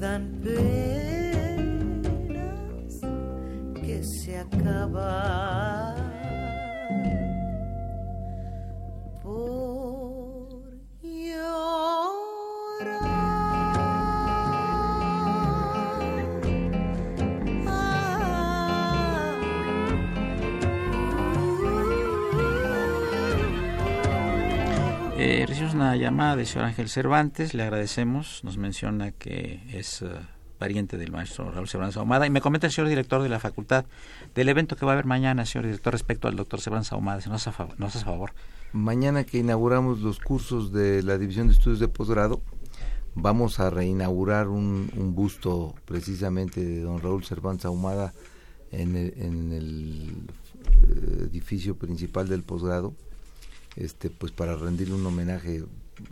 [0.00, 1.09] Quedan penas
[25.96, 30.08] llamada del señor Ángel Cervantes, le agradecemos, nos menciona que es eh,
[30.58, 33.86] pariente del maestro Raúl Cervantes Ahumada y me comenta el señor director de la facultad
[34.34, 37.28] del evento que va a haber mañana, señor director, respecto al doctor Cervantes Ahumada, si
[37.30, 38.32] nos hace, favor, nos hace favor.
[38.72, 42.40] Mañana que inauguramos los cursos de la División de Estudios de Posgrado,
[43.14, 48.12] vamos a reinaugurar un, un busto precisamente de don Raúl Cervantes Ahumada
[48.70, 50.10] en el, en el
[50.64, 52.94] eh, edificio principal del posgrado,
[53.76, 55.64] este, pues para rendirle un homenaje.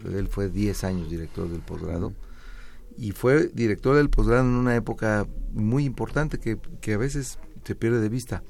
[0.04, 2.12] Él fue 10 años director del posgrado
[2.96, 7.74] y fue director del posgrado en una época muy importante que, que a veces se
[7.74, 8.42] pierde de vista.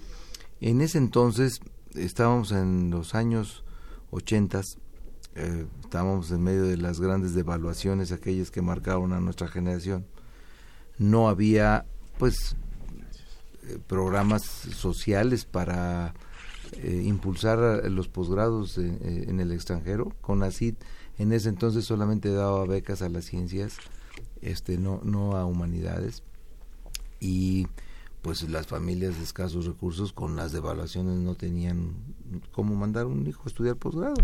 [0.61, 1.61] En ese entonces
[1.95, 3.65] estábamos en los años
[4.11, 4.63] 80,
[5.35, 10.07] eh, estábamos en medio de las grandes devaluaciones, aquellas que marcaron a nuestra generación.
[10.99, 11.85] No había,
[12.19, 12.57] pues,
[13.65, 16.15] eh, programas sociales para
[16.73, 17.59] eh, impulsar
[17.91, 20.13] los posgrados en, eh, en el extranjero.
[20.21, 20.75] CONACID
[21.19, 23.77] en ese entonces solamente daba becas a las ciencias,
[24.41, 26.23] este, no, no a humanidades.
[27.21, 27.67] Y
[28.23, 31.93] pues las familias de escasos recursos con las devaluaciones no tenían
[32.53, 34.15] cómo mandar un hijo a estudiar posgrado.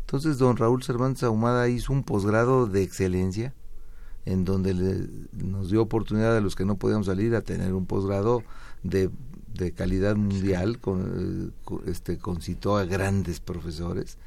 [0.00, 3.54] Entonces don Raúl Cervantes Ahumada hizo un posgrado de excelencia
[4.26, 7.86] en donde le, nos dio oportunidad a los que no podíamos salir a tener un
[7.86, 8.42] posgrado
[8.82, 9.10] de,
[9.54, 14.18] de calidad mundial, con, con, este, concitó a grandes profesores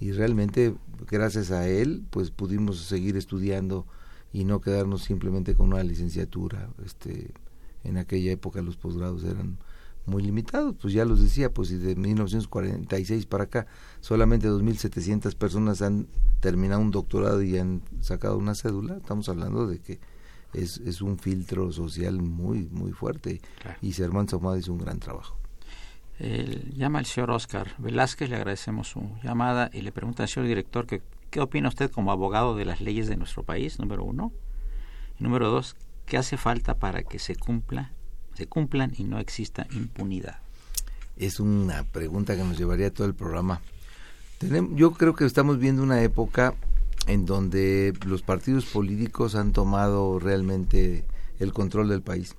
[0.00, 0.74] y realmente
[1.10, 3.86] gracias a él pues pudimos seguir estudiando
[4.32, 6.70] y no quedarnos simplemente con una licenciatura.
[6.84, 7.32] Este,
[7.84, 9.58] en aquella época los posgrados eran
[10.06, 13.66] muy limitados, pues ya los decía, pues de 1946 para acá
[14.00, 16.06] solamente 2.700 personas han
[16.40, 20.00] terminado un doctorado y han sacado una cédula, estamos hablando de que
[20.54, 23.78] es, es un filtro social muy muy fuerte claro.
[23.82, 25.36] y Cervantes Ahumada hizo un gran trabajo.
[26.18, 30.48] El, llama el señor Oscar Velázquez, le agradecemos su llamada y le pregunta al señor
[30.48, 34.32] director que qué opina usted como abogado de las leyes de nuestro país, número uno.
[35.18, 37.92] Y número dos, ¿qué hace falta para que se cumpla,
[38.34, 40.38] se cumplan y no exista impunidad?
[41.16, 43.60] Es una pregunta que nos llevaría todo el programa.
[44.38, 46.54] Tenemos, yo creo que estamos viendo una época
[47.10, 51.04] en donde los partidos políticos han tomado realmente
[51.38, 52.36] el control del país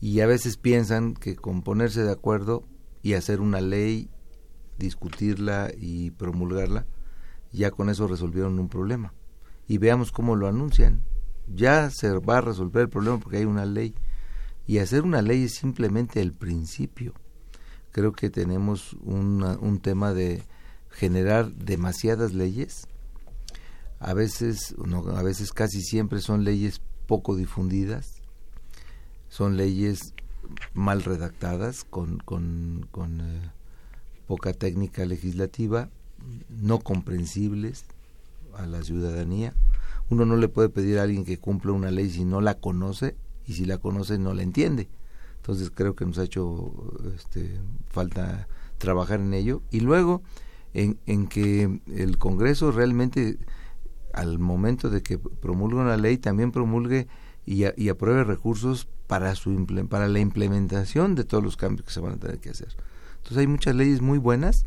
[0.00, 2.64] y a veces piensan que con ponerse de acuerdo
[3.02, 4.10] y hacer una ley,
[4.78, 6.86] discutirla y promulgarla,
[7.52, 9.14] ya con eso resolvieron un problema.
[9.66, 11.02] Y veamos cómo lo anuncian.
[11.52, 13.94] Ya se va a resolver el problema porque hay una ley.
[14.66, 17.14] Y hacer una ley es simplemente el principio.
[17.92, 20.42] Creo que tenemos un tema de
[20.90, 22.86] generar demasiadas leyes.
[23.98, 28.22] A veces, no, a veces casi siempre son leyes poco difundidas.
[29.28, 30.14] Son leyes
[30.74, 32.88] mal redactadas, con, con,
[33.20, 33.50] eh,
[34.26, 35.88] poca técnica legislativa,
[36.48, 37.84] no comprensibles
[38.54, 39.54] a la ciudadanía.
[40.10, 43.16] Uno no le puede pedir a alguien que cumpla una ley si no la conoce
[43.46, 44.88] y si la conoce no la entiende.
[45.36, 46.72] Entonces creo que nos ha hecho
[47.16, 49.62] este, falta trabajar en ello.
[49.70, 50.22] Y luego
[50.74, 53.38] en, en que el Congreso realmente
[54.16, 57.06] al momento de que promulgue una ley también promulgue
[57.44, 61.92] y, a, y apruebe recursos para su para la implementación de todos los cambios que
[61.92, 62.74] se van a tener que hacer.
[63.18, 64.66] Entonces hay muchas leyes muy buenas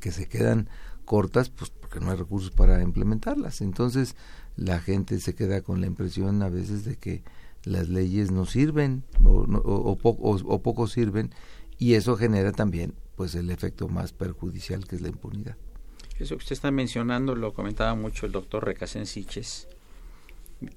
[0.00, 0.68] que se quedan
[1.04, 3.60] cortas pues porque no hay recursos para implementarlas.
[3.60, 4.16] Entonces
[4.56, 7.22] la gente se queda con la impresión a veces de que
[7.64, 11.30] las leyes no sirven o, o, o, poco, o poco sirven
[11.76, 15.56] y eso genera también pues el efecto más perjudicial que es la impunidad.
[16.20, 19.68] Eso que usted está mencionando lo comentaba mucho el doctor Recasén Siches,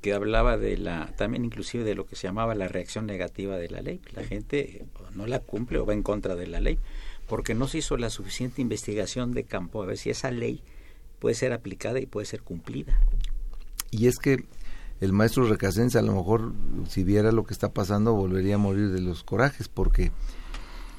[0.02, 3.70] que hablaba de la, también inclusive de lo que se llamaba la reacción negativa de
[3.70, 4.00] la ley.
[4.14, 4.86] La gente
[5.16, 6.80] no la cumple o va en contra de la ley,
[7.28, 10.62] porque no se hizo la suficiente investigación de campo a ver si esa ley
[11.20, 12.98] puede ser aplicada y puede ser cumplida.
[13.92, 14.46] Y es que
[15.02, 16.54] el maestro Recasense a lo mejor
[16.88, 20.12] si viera lo que está pasando volvería a morir de los corajes porque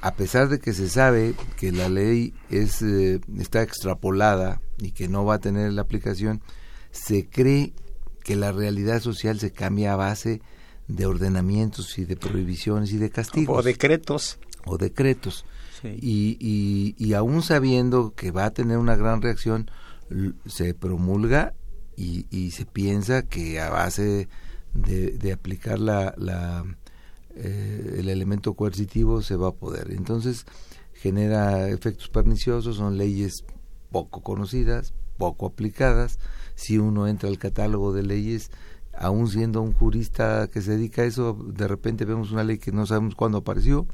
[0.05, 5.09] a pesar de que se sabe que la ley es eh, está extrapolada y que
[5.09, 6.43] no va a tener la aplicación
[6.91, 7.73] se cree
[8.23, 10.43] que la realidad social se cambia a base
[10.89, 13.59] de ordenamientos y de prohibiciones y de castigos.
[13.59, 14.39] O decretos.
[14.67, 15.47] O decretos.
[15.81, 15.99] Sí.
[16.01, 19.71] y, y, y aún sabiendo que va a tener una gran reacción
[20.45, 21.55] se promulga
[21.97, 24.29] y, se piensa que a base
[24.75, 26.65] de, aplicar la, la
[27.37, 29.91] eh, el elemento coercitivo se va a poder.
[29.93, 30.47] Entonces
[30.93, 33.45] genera efectos perniciosos, son leyes
[33.91, 36.19] poco conocidas, poco aplicadas.
[36.55, 38.51] Si uno entra al catálogo de leyes,
[38.97, 42.73] aún siendo un jurista que se dedica a eso, de repente vemos una ley que
[42.73, 43.87] no sabemos cuándo apareció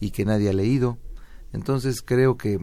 [0.00, 0.98] y que nadie ha leído.
[1.52, 2.58] Entonces creo que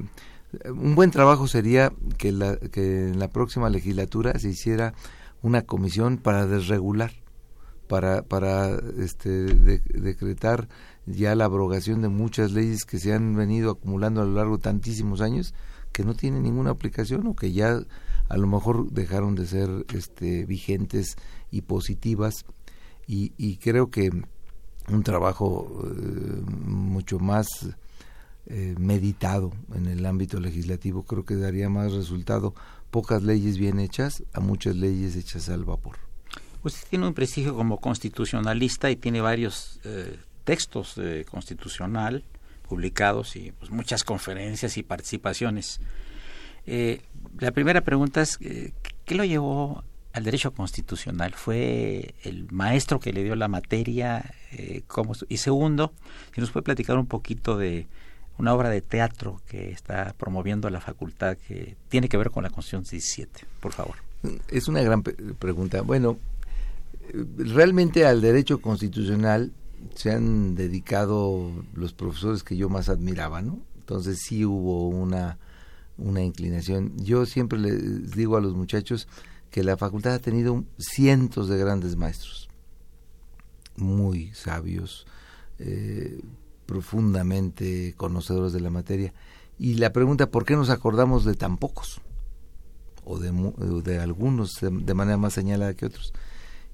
[0.67, 4.93] un buen trabajo sería que en la próxima legislatura se hiciera
[5.41, 7.11] una comisión para desregular,
[7.87, 10.67] para, para este, decretar
[11.05, 14.63] ya la abrogación de muchas leyes que se han venido acumulando a lo largo de
[14.63, 15.53] tantísimos años
[15.91, 17.79] que no tienen ninguna aplicación o que ya
[18.27, 21.15] a lo mejor dejaron de ser este, vigentes
[21.51, 22.45] y positivas
[23.07, 24.09] y, y creo que
[24.89, 27.47] un trabajo eh, mucho más
[28.47, 32.53] eh, meditado en el ámbito legislativo creo que daría más resultado
[32.91, 35.97] pocas leyes bien hechas a muchas leyes hechas al vapor.
[36.65, 42.23] Usted tiene un prestigio como constitucionalista y tiene varios eh, textos de constitucional
[42.67, 45.79] publicados y pues, muchas conferencias y participaciones.
[46.65, 47.01] Eh,
[47.39, 51.33] la primera pregunta es, ¿qué lo llevó al derecho constitucional?
[51.35, 54.33] ¿Fue el maestro que le dio la materia?
[54.87, 55.13] ¿cómo?
[55.29, 55.93] Y segundo,
[56.33, 57.85] si nos puede platicar un poquito de
[58.37, 62.49] una obra de teatro que está promoviendo la facultad que tiene que ver con la
[62.49, 63.95] Constitución 17, por favor.
[64.47, 65.81] Es una gran pregunta.
[65.81, 66.17] Bueno,
[67.37, 69.51] realmente al derecho constitucional
[69.95, 73.59] se han dedicado los profesores que yo más admiraba, ¿no?
[73.77, 75.37] Entonces sí hubo una,
[75.97, 76.97] una inclinación.
[76.97, 79.07] Yo siempre les digo a los muchachos
[79.51, 82.49] que la facultad ha tenido cientos de grandes maestros,
[83.77, 85.05] muy sabios,
[85.59, 86.19] eh,
[86.65, 89.13] profundamente conocedores de la materia.
[89.57, 92.01] Y la pregunta, ¿por qué nos acordamos de tan pocos?
[93.05, 93.31] O de,
[93.83, 96.11] de algunos de, manera más señalada que otros.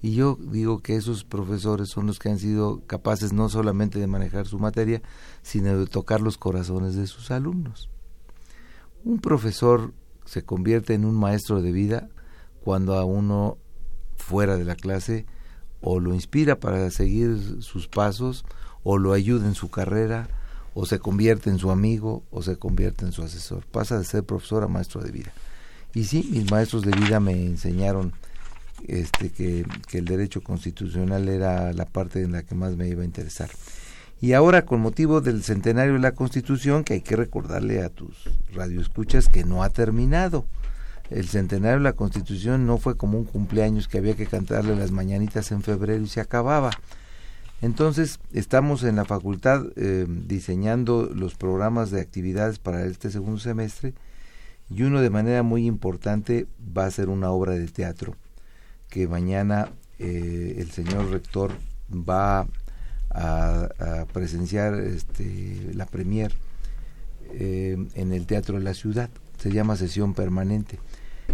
[0.02, 4.08] Y yo digo que esos profesores son los que han sido capaces no solamente de
[4.08, 5.02] manejar su materia,
[5.43, 7.89] sino de tocar los corazones de sus alumnos.
[9.04, 9.93] Un profesor
[10.26, 12.10] se convierte en un maestro de vida
[12.64, 13.58] cuando a uno
[14.18, 15.26] fuera de la clase
[15.82, 18.45] o lo inspira para seguir sus pasos
[18.84, 20.28] o lo ayuda en su carrera,
[20.74, 23.66] o se convierte en su amigo, o se convierte en su asesor.
[23.66, 25.34] Pasa de ser profesor a maestro de vida.
[25.93, 28.14] Y sí, mis maestros de vida me enseñaron
[28.88, 33.05] este, que, el derecho constitucional era la parte en la que más me iba a
[33.05, 33.49] interesar.
[34.19, 38.29] Y ahora, con motivo del centenario de la Constitución, que hay que recordarle a tus
[38.53, 40.45] radioescuchas que no ha terminado.
[41.09, 44.91] El centenario de la Constitución no fue como un cumpleaños que había que cantarle las
[44.91, 46.69] mañanitas en febrero y se acababa.
[47.61, 53.93] Entonces, estamos en la facultad eh, diseñando los programas de actividades para este segundo semestre
[54.69, 58.15] y uno de manera muy importante va a ser una obra de teatro
[58.92, 61.52] que mañana eh, el señor rector
[61.92, 62.46] va
[63.10, 66.34] a, presenciar este, la premier
[67.32, 69.10] eh, en el Teatro de la Ciudad.
[69.39, 70.78] Se llama Sesión Permanente.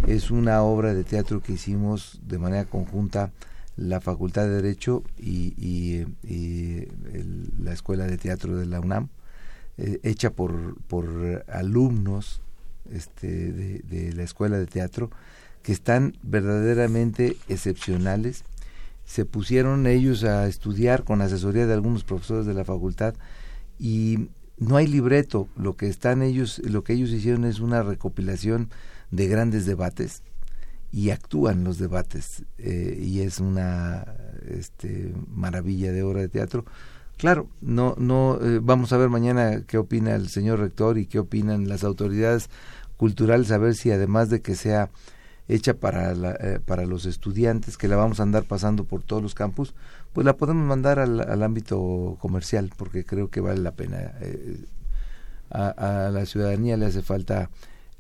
[0.05, 3.31] Es una obra de teatro que hicimos de manera conjunta
[3.75, 6.05] la Facultad de Derecho y,
[7.59, 9.09] la Escuela de Teatro de la UNAM,
[9.77, 12.41] eh, hecha por, por alumnos
[12.91, 15.09] este, de, la Escuela de Teatro,
[15.67, 18.45] que están verdaderamente excepcionales.
[19.03, 23.15] Se pusieron ellos a estudiar con asesoría de algunos profesores de la facultad
[23.77, 28.69] y no hay libreto, lo que están ellos, lo que ellos hicieron es una recopilación
[29.11, 30.23] de grandes debates
[30.93, 34.05] y actúan los debates eh, y es una
[34.47, 36.63] este, maravilla de obra de teatro.
[37.17, 41.19] Claro, no, no eh, vamos a ver mañana qué opina el señor rector y qué
[41.19, 42.49] opinan las autoridades
[42.95, 44.91] culturales, a ver si además de que sea
[45.47, 49.21] hecha para, la, eh, para los estudiantes, que la vamos a andar pasando por todos
[49.21, 49.73] los campus,
[50.13, 54.13] pues la podemos mandar al, al ámbito comercial, porque creo que vale la pena.
[55.49, 57.49] a, a la ciudadanía le hace falta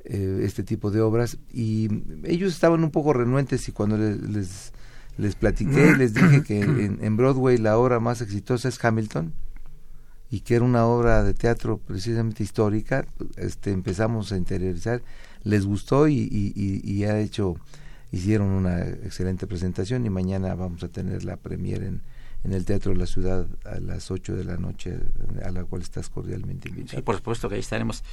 [0.09, 1.89] eh, este tipo de obras y
[2.23, 4.71] ellos estaban un poco renuentes y cuando les,
[5.17, 9.33] les, platiqué les dije que en, Broadway la obra más exitosa es Hamilton
[10.31, 15.01] y que era una obra de teatro precisamente histórica este empezamos a interiorizar
[15.47, 17.55] les gustó y, y, y, ha hecho
[18.11, 22.01] hicieron una excelente presentación y mañana vamos a tener la premier en,
[22.43, 24.97] en el Teatro de la Ciudad a las 8 de la noche,
[25.43, 26.97] a la cual estás cordialmente invitado.
[26.97, 28.03] Sí, por supuesto que ahí estaremos.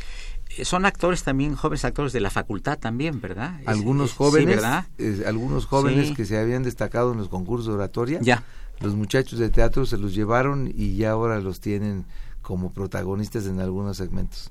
[0.57, 3.61] Eh, son actores también, jóvenes actores de la facultad también, ¿verdad?
[3.67, 4.87] Algunos jóvenes, ¿verdad?
[5.27, 8.19] algunos jóvenes que se habían destacado en los concursos de oratoria.
[8.23, 8.43] Ya.
[8.81, 12.05] Los muchachos de teatro se los llevaron y ya ahora los tienen
[12.43, 14.51] como protagonistas en algunos segmentos.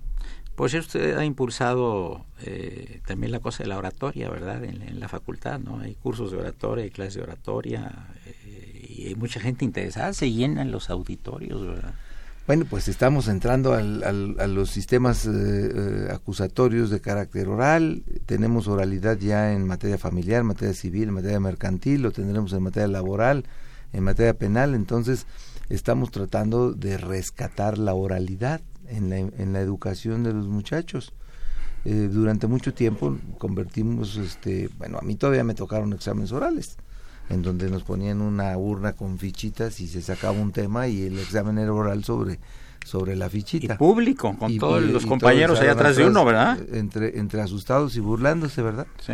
[0.56, 4.64] Pues usted ha impulsado eh, también la cosa de la oratoria, ¿verdad?
[4.64, 5.80] En, la facultad, ¿no?
[5.80, 10.32] Hay cursos de oratoria, hay clases de oratoria eh, y hay mucha gente interesada, se
[10.32, 11.96] llenan los auditorios, ¿verdad?
[12.46, 18.04] Bueno, pues estamos entrando al, a los sistemas eh, acusatorios de carácter oral.
[18.26, 22.64] Tenemos oralidad ya en materia familiar, en materia civil, en materia mercantil, lo tendremos en
[22.64, 23.46] materia laboral,
[23.94, 24.76] en materia penal.
[24.76, 25.26] Entonces,
[25.70, 28.62] estamos tratando de rescatar la oralidad
[28.94, 31.14] en la, en la educación de los muchachos.
[31.86, 36.78] Eh, durante mucho tiempo convertimos, este, bueno, a mí todavía me tocaron exámenes orales,
[37.30, 41.20] en donde nos ponían una urna con fichitas y se sacaba un tema y el
[41.20, 42.40] examen era oral sobre
[42.86, 43.76] sobre la fichita.
[43.76, 46.60] Y público, con todos los compañeros allá atrás de uno, ¿verdad?
[46.74, 48.88] Entre, entre asustados y burlándose, ¿verdad?
[49.00, 49.14] Sí.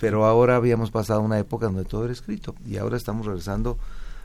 [0.00, 3.78] Pero ahora habíamos pasado una época donde todo era escrito y ahora estamos regresando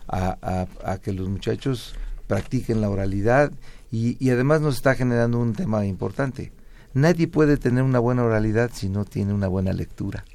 [0.07, 1.95] a, a que los muchachos
[2.27, 3.51] practiquen la oralidad
[3.95, 6.51] y, además nos está generando un tema importante.
[6.93, 10.25] Nadie puede tener una buena oralidad si no tiene una buena lectura.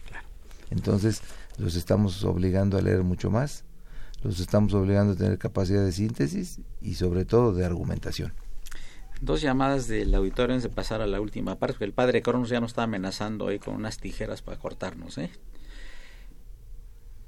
[0.70, 1.20] Entonces,
[1.58, 3.64] los estamos obligando a leer mucho más,
[4.22, 8.32] los estamos obligando a tener capacidad de síntesis y sobre todo de argumentación.
[9.20, 12.48] Dos llamadas del auditorio antes de pasar a la última parte, porque el padre Cronos
[12.48, 15.18] ya nos está amenazando hoy con unas tijeras para cortarnos.
[15.18, 15.30] ¿eh?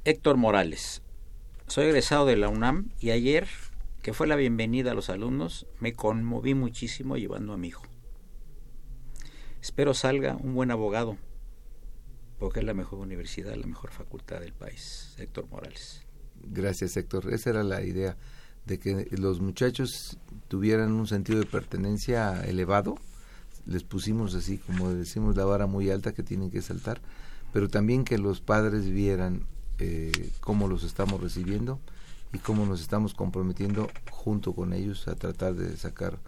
[0.05, 1.03] Héctor Morales,
[1.67, 3.49] soy egresado de la UNAM y ayer
[4.03, 7.85] que fue la bienvenida a los alumnos, me conmoví muchísimo llevando a mi hijo.
[9.63, 11.17] Espero salga un buen abogado,
[12.41, 15.15] porque es la mejor universidad, la mejor facultad del país.
[15.19, 16.03] Héctor Morales.
[16.43, 17.33] Gracias, Héctor.
[17.33, 18.17] Esa era la idea,
[18.67, 22.97] de que los muchachos tuvieran un sentido de pertenencia elevado.
[23.67, 27.01] Les pusimos así, como decimos, la vara muy alta que tienen que saltar,
[27.53, 29.47] pero también que los padres vieran
[29.79, 31.81] eh, cómo los estamos recibiendo
[32.33, 36.19] y cómo nos estamos comprometiendo junto con ellos a tratar de sacar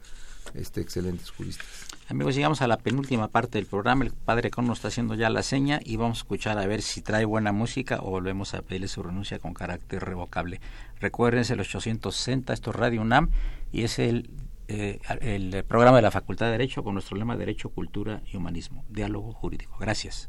[0.54, 1.66] este excelentes juristas.
[2.08, 4.04] Amigos, llegamos a la penúltima parte del programa.
[4.04, 6.82] El padre Con nos está haciendo ya la seña y vamos a escuchar a ver
[6.82, 10.60] si trae buena música o volvemos a pedirle su renuncia con carácter revocable.
[11.00, 13.30] Recuérdense el 860, esto es Radio UNAM
[13.72, 14.30] y es el,
[14.68, 18.84] eh, el programa de la Facultad de Derecho con nuestro lema Derecho, Cultura y Humanismo.
[18.90, 19.78] Diálogo jurídico.
[19.80, 20.28] Gracias.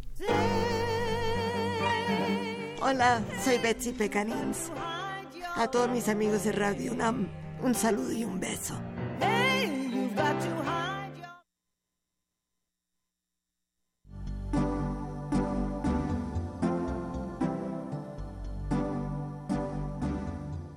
[2.82, 4.72] Hola, soy Betsy Pecanins.
[5.58, 7.30] A todos mis amigos de Radio UNAM,
[7.64, 8.76] un saludo y un beso.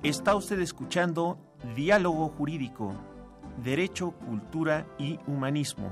[0.01, 1.37] Está usted escuchando
[1.75, 2.93] Diálogo Jurídico,
[3.61, 5.91] Derecho, Cultura y Humanismo.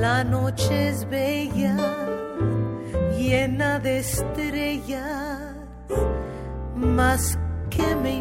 [0.00, 1.76] La noche es bella,
[3.18, 5.54] llena de estrellas,
[6.74, 7.38] más
[7.68, 8.14] que me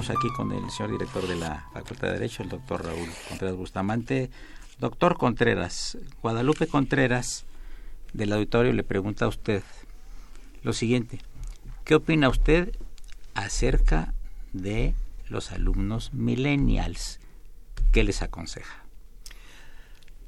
[0.00, 3.54] Continuamos aquí con el señor director de la Facultad de Derecho, el doctor Raúl Contreras
[3.54, 4.30] Bustamante.
[4.78, 7.44] Doctor Contreras, Guadalupe Contreras
[8.14, 9.62] del auditorio le pregunta a usted
[10.62, 11.18] lo siguiente.
[11.84, 12.74] ¿Qué opina usted
[13.34, 14.14] acerca
[14.54, 14.94] de
[15.28, 17.20] los alumnos millennials?
[17.92, 18.84] ¿Qué les aconseja?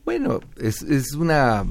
[0.05, 1.65] Bueno, es, es una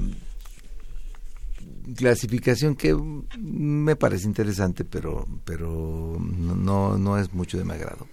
[1.96, 2.96] clasificación que
[3.38, 8.06] me parece interesante, pero, pero no, no es mucho de mi agrado.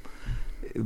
[0.63, 0.84] Eh,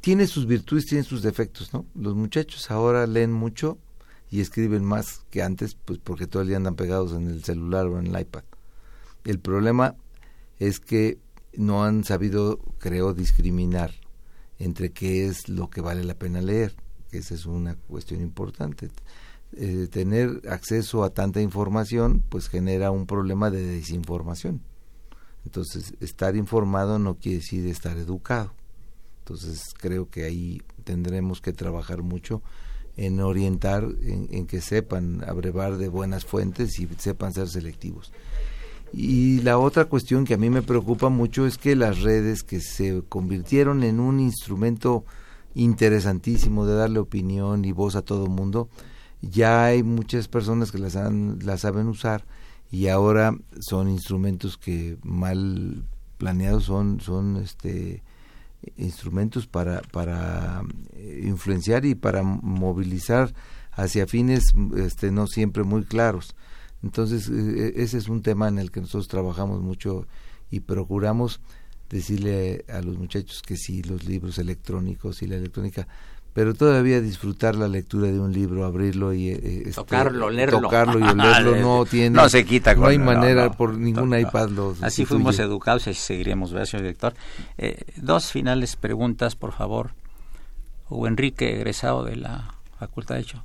[0.00, 1.84] tiene sus virtudes, tiene sus defectos, ¿no?
[1.94, 3.78] Los muchachos ahora leen mucho
[4.30, 7.86] y escriben más que antes, pues porque todo el día andan pegados en el celular
[7.86, 8.44] o en el iPad.
[9.24, 9.96] El problema
[10.58, 11.18] es que
[11.54, 13.92] no han sabido, creo, discriminar
[14.58, 16.74] entre qué es lo que vale la pena leer.
[17.10, 18.90] Esa es una cuestión importante.
[19.56, 24.60] Eh, tener acceso a tanta información pues genera un problema de desinformación.
[25.44, 28.52] Entonces, estar informado no quiere decir estar educado.
[29.20, 32.42] Entonces, creo que ahí tendremos que trabajar mucho
[32.98, 38.12] en orientar, en, que sepan abrevar de buenas fuentes y sepan ser selectivos.
[38.92, 42.60] Y la otra cuestión que a mí me preocupa mucho es que las redes que
[42.60, 45.04] se convirtieron en un instrumento
[45.54, 48.68] interesantísimo de darle opinión y voz a todo mundo,
[49.22, 52.24] ya hay muchas personas que las, han, las saben usar
[52.70, 55.84] y ahora son instrumentos que mal
[56.18, 58.02] planeados son, son este
[58.76, 60.62] instrumentos para, para
[60.92, 63.32] eh, influenciar y para movilizar
[63.72, 66.34] hacia fines este, no siempre muy claros.
[66.82, 70.06] Entonces, e, e, ese es un tema en el que nosotros trabajamos mucho
[70.50, 71.40] y procuramos
[71.88, 75.88] decirle a los muchachos que sí, los libros electrónicos y la electrónica
[76.38, 81.00] pero todavía disfrutar la lectura de un libro, abrirlo y eh, este, tocarlo, leerlo, tocarlo
[81.00, 85.04] y olerlo no tiene, no se quita, no hay manera por ningún iPad lo Así
[85.04, 87.14] fuimos educados y así seguiremos, ¿verdad, señor director?
[87.56, 89.94] Eh, dos finales preguntas, por favor.
[90.88, 93.44] Hugo Enrique, egresado de la Facultad de Derecho,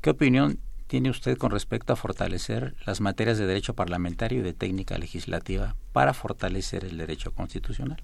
[0.00, 4.54] ¿qué opinión tiene usted con respecto a fortalecer las materias de derecho parlamentario y de
[4.54, 8.02] técnica legislativa para fortalecer el derecho constitucional?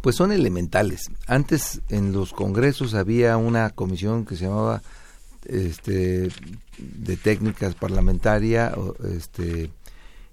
[0.00, 1.10] Pues son elementales.
[1.26, 4.82] Antes en los congresos había una comisión que se llamaba
[5.44, 6.28] este
[6.78, 8.72] de técnicas parlamentaria
[9.16, 9.70] este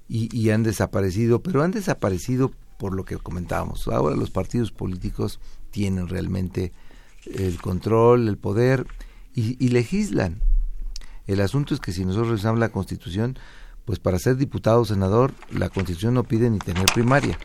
[0.07, 3.87] y, han desaparecido, pero han desaparecido por lo que comentábamos.
[3.87, 5.39] Ahora los partidos políticos
[5.71, 6.73] tienen realmente
[7.25, 8.85] el control, el poder
[9.33, 10.41] y, y legislan.
[11.25, 13.39] El asunto es que si nosotros revisamos la Constitución,
[13.83, 17.39] pues para ser diputado o senador, la Constitución no pide ni tener primaria.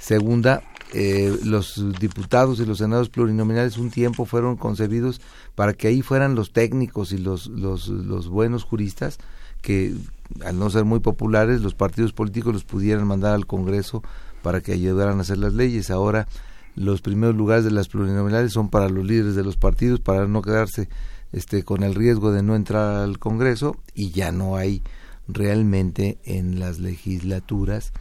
[0.00, 5.20] Segunda, eh, los diputados y los senadores plurinominales un tiempo fueron concebidos
[5.54, 9.18] para que ahí fueran los técnicos y los, los, los buenos juristas
[9.62, 9.94] que
[10.44, 14.02] al no ser muy populares los partidos políticos los pudieran mandar al Congreso
[14.42, 15.90] para que ayudaran a hacer las leyes.
[15.90, 16.26] Ahora
[16.74, 20.42] los primeros lugares de las plurinominales son para los líderes de los partidos para no
[20.42, 20.88] quedarse
[21.32, 24.82] este con el riesgo de no entrar al Congreso y ya no hay
[25.28, 27.92] realmente en las legislaturas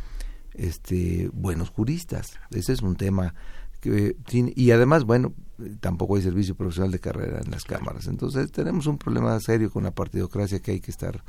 [0.59, 2.39] este buenos juristas.
[2.51, 3.33] Ese es un tema
[3.79, 5.33] que y además, bueno,
[5.79, 8.07] tampoco hay servicio profesional de carrera en las cámaras.
[8.07, 11.23] Entonces, tenemos un problema serio con la partidocracia que hay que estar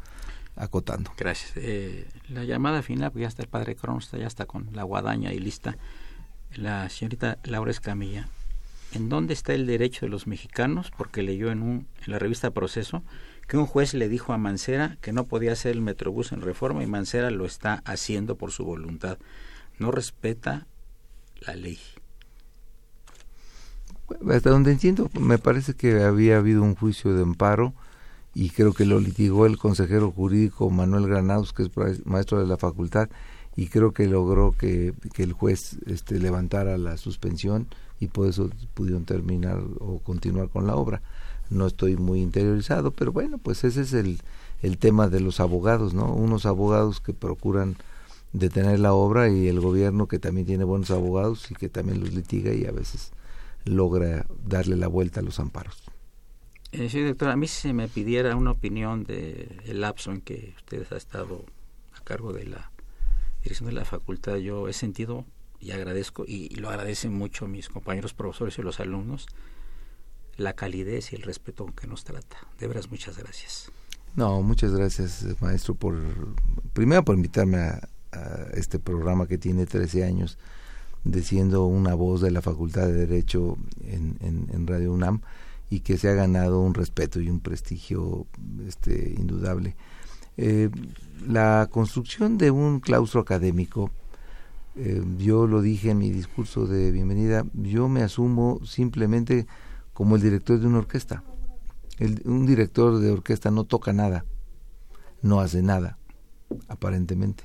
[0.57, 1.13] acotando.
[1.17, 1.53] Gracias.
[1.57, 5.33] Eh, la llamada final, pues ya está el padre Cronsta, ya está con la guadaña
[5.33, 5.77] y lista.
[6.55, 8.29] La señorita Laura Escamilla,
[8.93, 10.91] ¿en dónde está el derecho de los mexicanos?
[10.97, 13.05] Porque leyó en, un, en la revista Proceso
[13.51, 16.85] que un juez le dijo a Mancera que no podía hacer el Metrobús en reforma
[16.85, 19.19] y Mancera lo está haciendo por su voluntad.
[19.81, 20.69] No respeta
[21.41, 21.81] la ley.
[24.31, 27.75] Hasta donde entiendo, me parece que había habido un juicio de amparo
[28.35, 32.57] y creo que lo litigó el consejero jurídico Manuel Granados, que es maestro de la
[32.57, 33.09] facultad,
[33.57, 37.67] y creo que logró que, el juez este, levantara la suspensión
[37.99, 41.03] y por eso pudieron terminar o continuar con la obra
[41.51, 44.21] no estoy muy interiorizado, pero bueno, pues ese es el,
[44.63, 46.13] el tema de los abogados, ¿no?
[46.15, 47.77] Unos abogados que procuran
[48.33, 52.15] detener la obra y el gobierno que también tiene buenos abogados y que también los
[52.15, 53.13] litiga y a veces
[53.65, 55.83] logra darle la vuelta a los amparos.
[56.73, 60.21] Eh, sí, doctor, a mí si se me pidiera una opinión del el lapso en
[60.21, 61.45] que usted ha estado
[61.99, 62.71] a cargo de la
[63.43, 65.25] dirección de la facultad, yo he sentido
[65.59, 69.27] y agradezco, y, y lo agradecen mucho mis compañeros profesores y los alumnos,
[70.41, 72.39] la calidez y el respeto con que nos trata.
[72.59, 73.71] De veras, muchas gracias.
[74.17, 75.97] No, muchas gracias, maestro, por
[76.73, 77.81] primero por invitarme a,
[78.55, 80.37] este programa que tiene 13 años
[81.05, 85.21] de siendo una voz de la Facultad de Derecho en, en, en, Radio UNAM
[85.71, 88.27] y que se ha ganado un respeto y un prestigio
[88.67, 89.77] este, indudable.
[90.37, 90.71] Eh,
[91.25, 93.93] la construcción de un claustro académico,
[94.75, 99.47] eh, yo lo dije en mi discurso de bienvenida, yo me asumo simplemente
[100.01, 101.23] como el director de una orquesta.
[102.25, 104.25] Un director de orquesta no toca nada,
[105.21, 105.99] no hace nada,
[106.69, 107.45] aparentemente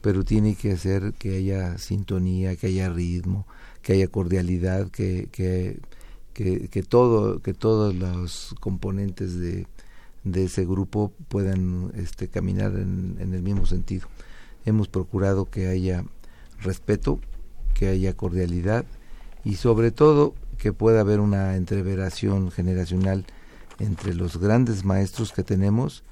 [0.00, 3.46] pero tiene que hacer que haya sintonía, que haya ritmo,
[3.80, 5.78] que haya cordialidad, que, que,
[6.34, 9.68] que, todo, que todos los componentes de,
[10.24, 14.08] de ese grupo puedan este, caminar en, el mismo sentido.
[14.64, 16.04] Hemos procurado que haya
[16.60, 17.20] respeto,
[17.72, 18.84] que haya cordialidad
[19.44, 20.34] y sobre todo
[20.64, 23.26] que pueda haber una entreveración generacional
[23.78, 26.04] entre los grandes maestros que tenemos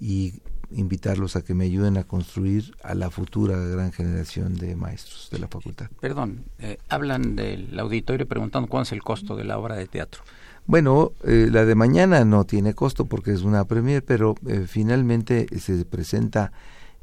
[0.00, 0.34] y
[0.70, 5.40] invitarlos a que me ayuden a construir a la futura gran generación de maestros de
[5.40, 5.88] la facultad.
[6.00, 10.22] Perdón, eh, hablan del auditorio preguntando cuál es el costo de la obra de teatro.
[10.66, 15.48] Bueno, eh, la de mañana no tiene costo porque es una premier, pero eh, finalmente
[15.58, 16.52] se presenta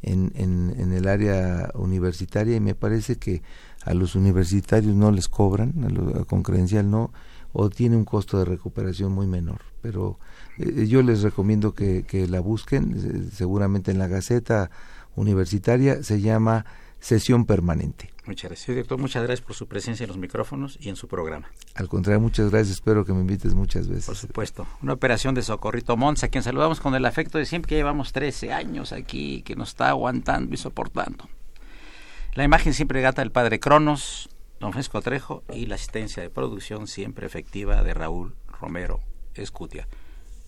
[0.04, 3.41] en, en, el área universitaria y me parece que
[3.84, 7.12] a los universitarios no les cobran, a lo, con credencial no,
[7.54, 9.62] o tiene un costo de recuperación muy menor.
[9.82, 10.20] Pero
[10.58, 14.70] eh, yo les recomiendo que, que la busquen, eh, seguramente en la Gaceta
[15.16, 16.66] Universitaria, se llama
[17.04, 18.10] Sesión Permanente.
[18.26, 18.97] Muchas gracias, director.
[18.97, 21.51] Muchas gracias por su presencia en los micrófonos y en su programa.
[21.76, 22.76] Al contrario, muchas gracias.
[22.76, 24.06] Espero que me invites muchas veces.
[24.06, 24.66] Por supuesto.
[24.82, 28.14] Una operación de Socorrito Monza, a quien saludamos con el afecto de siempre que llevamos
[28.14, 31.28] 13 años aquí, que nos está aguantando y soportando.
[32.36, 34.30] La imagen siempre gata del padre Cronos,
[34.62, 39.01] don Fresco Trejo y la asistencia de producción siempre efectiva de Raúl Romero
[39.34, 39.89] Escutia.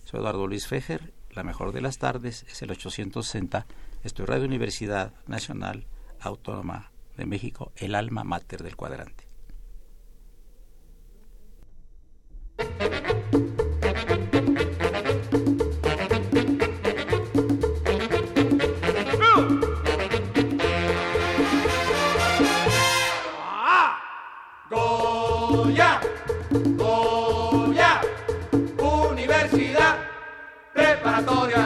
[0.04, 3.66] Soy Eduardo Luis Fejer, la mejor de las tardes es el 860,
[4.04, 5.86] estoy Radio Universidad Nacional
[6.26, 9.26] Autónoma de México, el alma mater del cuadrante.
[24.68, 26.00] Goya,
[26.76, 28.00] Goya,
[28.78, 29.96] Universidad
[30.74, 31.65] Preparatoria,